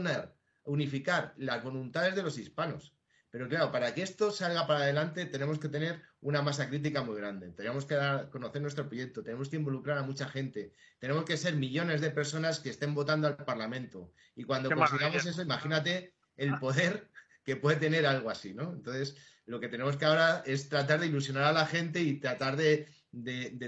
unificar 0.64 1.34
las 1.38 1.64
voluntades 1.64 2.16
de 2.16 2.24
los 2.24 2.38
hispanos. 2.38 2.94
Pero 3.32 3.48
claro, 3.48 3.72
para 3.72 3.94
que 3.94 4.02
esto 4.02 4.32
salga 4.32 4.66
para 4.66 4.80
adelante 4.82 5.26
tenemos 5.26 5.60
que 5.60 5.70
tener 5.70 6.02
una 6.20 6.42
masa 6.42 6.68
crítica 6.68 7.04
muy 7.04 7.16
grande. 7.16 7.52
Tenemos 7.52 7.86
que 7.86 7.96
dar, 7.96 8.30
conocer 8.32 8.62
nuestro 8.62 8.88
proyecto, 8.88 9.24
tenemos 9.24 9.50
que 9.50 9.58
involucrar 9.58 10.00
a 10.00 10.04
mucha 10.04 10.28
gente, 10.28 10.74
tenemos 10.98 11.26
que 11.26 11.38
ser 11.38 11.56
millones 11.56 12.02
de 12.02 12.10
personas 12.10 12.60
que 12.60 12.72
estén 12.72 12.96
votando 12.96 13.28
al 13.28 13.38
Parlamento. 13.38 14.12
Y 14.36 14.44
cuando 14.44 14.72
consigamos 14.72 15.26
eso, 15.26 15.42
imagínate 15.44 16.16
el 16.38 16.58
poder 16.58 17.10
que 17.50 17.56
puede 17.56 17.78
tener 17.78 18.06
algo 18.06 18.30
así, 18.30 18.54
¿no? 18.54 18.74
Entonces, 18.74 19.16
lo 19.48 19.60
que 19.60 19.70
tenemos 19.70 19.98
que 19.98 20.06
ahora 20.06 20.44
es 20.46 20.70
tratar 20.70 21.00
de 21.00 21.08
ilusionar 21.08 21.46
a 21.46 21.52
la 21.52 21.66
gente 21.66 22.00
y 22.00 22.20
tratar 22.20 22.56
de, 22.56 22.88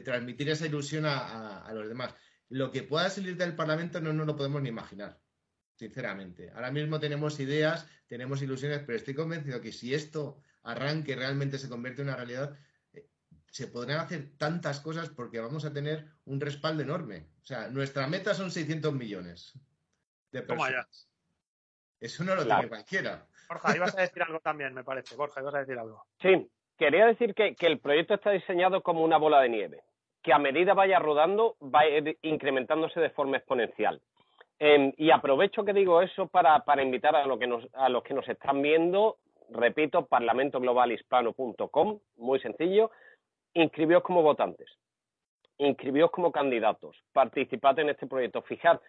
transmitir 0.06 0.50
esa 0.50 0.68
ilusión 0.68 1.06
a, 1.08 1.68
los 1.74 1.88
demás. 1.88 2.14
Lo 2.50 2.70
que 2.70 2.84
pueda 2.84 3.10
salir 3.10 3.36
del 3.38 3.56
Parlamento 3.56 4.00
no 4.00 4.14
nos 4.14 4.28
lo 4.28 4.36
podemos 4.36 4.62
ni 4.62 4.70
imaginar, 4.70 5.20
sinceramente. 5.74 6.52
Ahora 6.52 6.70
mismo 6.70 7.00
tenemos 7.00 7.40
ideas, 7.40 7.88
tenemos 8.06 8.44
ilusiones, 8.44 8.84
pero 8.86 9.00
estoy 9.00 9.16
convencido 9.16 9.60
que 9.62 9.72
si 9.72 9.96
esto 9.96 10.44
arranque 10.62 11.16
realmente 11.16 11.58
se 11.58 11.68
convierte 11.68 12.04
en 12.04 12.10
una 12.10 12.18
realidad, 12.18 12.56
eh, 12.94 13.10
se 13.50 13.66
podrán 13.66 13.98
hacer 13.98 14.38
tantas 14.38 14.80
cosas 14.80 15.10
porque 15.10 15.40
vamos 15.40 15.66
a 15.66 15.74
tener 15.74 16.08
un 16.26 16.40
respaldo 16.40 16.84
enorme. 16.84 17.32
O 17.42 17.46
sea, 17.48 17.68
nuestra 17.70 18.06
meta 18.06 18.36
son 18.36 18.52
600 18.52 18.94
millones 18.94 19.54
de 20.32 20.44
personas. 20.44 21.08
Eso 22.00 22.24
no 22.24 22.36
lo 22.36 22.46
tiene 22.46 22.68
cualquiera. 22.68 23.28
Borja, 23.52 23.76
ibas 23.76 23.98
a 23.98 24.02
decir 24.02 24.24
algo 24.24 24.40
también, 24.40 24.74
me 24.74 24.86
parece. 24.86 25.14
Borja, 25.18 25.42
ibas 25.42 25.54
a 25.56 25.60
decir 25.60 25.78
algo. 25.78 26.06
Sí, 26.22 26.50
quería 26.78 27.06
decir 27.06 27.36
que, 27.36 27.54
el 27.60 27.80
proyecto 27.80 28.14
está 28.14 28.32
diseñado 28.32 28.82
como 28.82 29.04
una 29.04 29.18
bola 29.18 29.42
de 29.42 29.50
nieve, 29.50 29.82
que 30.24 30.32
a 30.32 30.40
medida 30.40 30.74
vaya 30.74 31.00
rodando 31.00 31.58
va 31.62 31.82
a 31.82 31.90
ir 31.90 32.18
incrementándose 32.22 33.02
de 33.02 33.10
forma 33.10 33.36
exponencial. 33.36 34.02
Em, 34.58 34.94
y 34.96 35.12
aprovecho 35.12 35.66
que 35.66 35.74
digo 35.74 36.02
eso 36.02 36.28
para, 36.28 36.64
invitar 36.82 37.14
a, 37.14 37.26
lo 37.26 37.38
que 37.38 37.48
nos, 37.48 37.68
a 37.74 37.90
los 37.90 38.04
que 38.04 38.14
nos 38.14 38.26
están 38.30 38.62
viendo, 38.62 39.18
repito, 39.50 40.06
parlamentoglobalhispano.com, 40.06 42.00
muy 42.20 42.40
sencillo, 42.40 42.92
inscribíos 43.54 44.02
como 44.02 44.22
votantes, 44.22 44.70
inscribíos 45.58 46.10
como 46.10 46.32
candidatos, 46.32 46.96
participad 47.12 47.78
en 47.80 47.90
este 47.90 48.08
proyecto, 48.08 48.44
fijad 48.44 48.80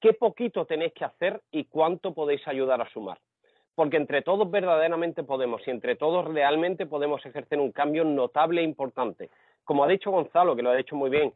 qué 0.00 0.12
poquito 0.12 0.64
tenéis 0.64 0.92
que 0.92 1.04
hacer 1.04 1.42
y 1.50 1.64
cuánto 1.64 2.14
podéis 2.14 2.46
ayudar 2.46 2.80
a 2.80 2.88
sumar. 2.90 3.18
Porque 3.74 3.96
entre 3.96 4.22
todos 4.22 4.50
verdaderamente 4.50 5.22
podemos 5.22 5.66
y 5.66 5.70
entre 5.70 5.96
todos 5.96 6.26
realmente 6.26 6.86
podemos 6.86 7.24
ejercer 7.24 7.58
un 7.58 7.72
cambio 7.72 8.04
notable 8.04 8.60
e 8.60 8.64
importante. 8.64 9.30
Como 9.64 9.84
ha 9.84 9.88
dicho 9.88 10.10
Gonzalo, 10.10 10.54
que 10.54 10.62
lo 10.62 10.70
ha 10.70 10.76
dicho 10.76 10.96
muy 10.96 11.10
bien, 11.10 11.32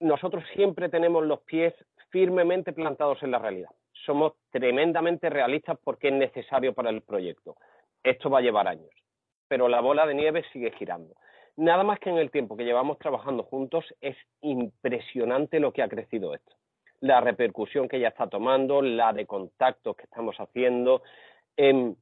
nosotros 0.00 0.44
siempre 0.54 0.88
tenemos 0.88 1.24
los 1.24 1.40
pies 1.40 1.74
firmemente 2.10 2.72
plantados 2.72 3.22
en 3.22 3.30
la 3.30 3.38
realidad. 3.38 3.70
Somos 4.04 4.34
tremendamente 4.50 5.28
realistas 5.28 5.78
porque 5.82 6.08
es 6.08 6.14
necesario 6.14 6.72
para 6.72 6.90
el 6.90 7.02
proyecto. 7.02 7.56
Esto 8.02 8.30
va 8.30 8.38
a 8.38 8.42
llevar 8.42 8.68
años, 8.68 8.90
pero 9.48 9.68
la 9.68 9.80
bola 9.80 10.06
de 10.06 10.14
nieve 10.14 10.44
sigue 10.52 10.70
girando. 10.72 11.14
Nada 11.56 11.82
más 11.82 11.98
que 11.98 12.10
en 12.10 12.18
el 12.18 12.30
tiempo 12.30 12.56
que 12.56 12.64
llevamos 12.64 12.98
trabajando 12.98 13.42
juntos 13.42 13.84
es 14.00 14.16
impresionante 14.42 15.58
lo 15.58 15.72
que 15.72 15.82
ha 15.82 15.88
crecido 15.88 16.32
esto. 16.34 16.54
La 17.00 17.20
repercusión 17.20 17.88
que 17.88 17.98
ya 17.98 18.08
está 18.08 18.28
tomando, 18.28 18.80
la 18.80 19.12
de 19.12 19.26
contactos 19.26 19.96
que 19.96 20.04
estamos 20.04 20.36
haciendo. 20.38 21.02
Em, 21.58 21.96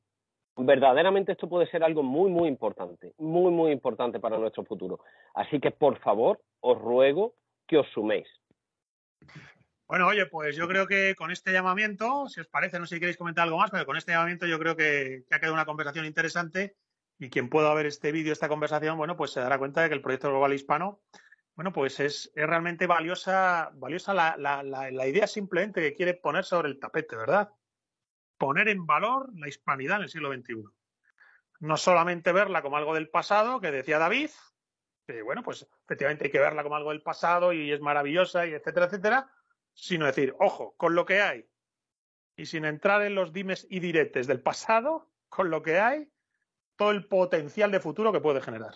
verdaderamente 0.54 1.32
esto 1.32 1.48
puede 1.48 1.66
ser 1.70 1.82
algo 1.82 2.02
muy, 2.02 2.30
muy 2.30 2.46
importante, 2.46 3.14
muy, 3.16 3.50
muy 3.50 3.72
importante 3.72 4.20
para 4.20 4.36
nuestro 4.36 4.64
futuro. 4.64 5.00
Así 5.34 5.58
que, 5.60 5.70
por 5.70 5.98
favor, 6.00 6.42
os 6.60 6.78
ruego 6.78 7.34
que 7.66 7.78
os 7.78 7.88
suméis. 7.88 8.28
Bueno, 9.88 10.08
oye, 10.08 10.26
pues 10.26 10.56
yo 10.56 10.68
creo 10.68 10.86
que 10.86 11.14
con 11.14 11.30
este 11.30 11.52
llamamiento, 11.52 12.28
si 12.28 12.40
os 12.40 12.48
parece, 12.48 12.78
no 12.78 12.86
sé 12.86 12.96
si 12.96 13.00
queréis 13.00 13.16
comentar 13.16 13.44
algo 13.44 13.56
más, 13.56 13.70
pero 13.70 13.86
con 13.86 13.96
este 13.96 14.12
llamamiento 14.12 14.46
yo 14.46 14.58
creo 14.58 14.76
que, 14.76 15.24
ha 15.30 15.38
quedado 15.38 15.54
una 15.54 15.64
conversación 15.64 16.04
interesante 16.04 16.76
y 17.18 17.30
quien 17.30 17.48
pueda 17.48 17.72
ver 17.72 17.86
este 17.86 18.12
vídeo, 18.12 18.32
esta 18.32 18.48
conversación, 18.48 18.98
bueno, 18.98 19.16
pues 19.16 19.30
se 19.30 19.40
dará 19.40 19.58
cuenta 19.58 19.80
de 19.80 19.88
que 19.88 19.94
el 19.94 20.02
proyecto 20.02 20.28
global 20.28 20.52
hispano, 20.52 21.00
bueno, 21.54 21.72
pues 21.72 21.98
es, 22.00 22.30
realmente 22.34 22.86
valiosa, 22.86 23.70
valiosa 23.74 24.12
la, 24.12 24.36
la, 24.36 25.08
idea 25.08 25.26
simplemente 25.26 25.80
que 25.80 25.94
quiere 25.94 26.12
poner 26.12 26.44
sobre 26.44 26.68
el 26.68 26.78
tapete, 26.78 27.16
¿verdad? 27.16 27.48
Poner 28.38 28.68
en 28.68 28.86
valor 28.86 29.30
la 29.34 29.48
hispanidad 29.48 29.98
en 29.98 30.04
el 30.04 30.08
siglo 30.08 30.32
XXI. 30.32 30.64
No 31.60 31.76
solamente 31.76 32.32
verla 32.32 32.62
como 32.62 32.76
algo 32.76 32.94
del 32.94 33.08
pasado, 33.08 33.60
que 33.60 33.70
decía 33.70 33.98
David, 33.98 34.30
que 35.06 35.22
bueno, 35.22 35.42
pues 35.42 35.66
efectivamente 35.84 36.24
hay 36.24 36.30
que 36.30 36.38
verla 36.38 36.62
como 36.62 36.76
algo 36.76 36.90
del 36.90 37.02
pasado 37.02 37.52
y 37.52 37.72
es 37.72 37.80
maravillosa 37.80 38.46
y 38.46 38.52
etcétera, 38.52 38.86
etcétera, 38.86 39.30
sino 39.72 40.06
decir, 40.06 40.34
ojo, 40.38 40.74
con 40.76 40.94
lo 40.94 41.06
que 41.06 41.20
hay, 41.20 41.48
y 42.36 42.46
sin 42.46 42.64
entrar 42.64 43.02
en 43.02 43.14
los 43.14 43.32
dimes 43.32 43.66
y 43.70 43.80
diretes 43.80 44.26
del 44.26 44.40
pasado, 44.40 45.10
con 45.28 45.50
lo 45.50 45.62
que 45.62 45.78
hay, 45.78 46.10
todo 46.76 46.90
el 46.90 47.06
potencial 47.06 47.70
de 47.70 47.80
futuro 47.80 48.12
que 48.12 48.20
puede 48.20 48.40
generar. 48.40 48.74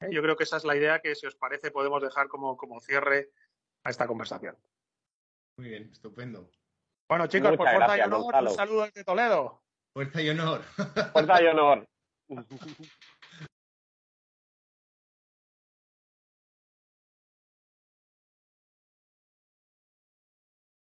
¿Eh? 0.00 0.08
Yo 0.10 0.22
creo 0.22 0.36
que 0.36 0.44
esa 0.44 0.58
es 0.58 0.64
la 0.64 0.76
idea 0.76 1.00
que, 1.00 1.14
si 1.14 1.26
os 1.26 1.34
parece, 1.34 1.70
podemos 1.70 2.02
dejar 2.02 2.28
como, 2.28 2.56
como 2.56 2.80
cierre 2.80 3.30
a 3.82 3.90
esta 3.90 4.06
conversación. 4.06 4.56
Muy 5.56 5.68
bien, 5.68 5.90
estupendo. 5.90 6.50
Bueno, 7.08 7.26
chicos, 7.26 7.56
por 7.56 7.68
fuerza 7.68 7.98
y 7.98 8.00
honor, 8.00 8.34
un 8.34 8.50
saludo 8.50 8.82
desde 8.84 9.04
Toledo. 9.04 9.62
Fuerza 9.92 10.22
y 10.22 10.30
honor. 10.30 10.62
Fuerza 11.12 11.42
y 11.42 11.46
honor. 11.46 11.86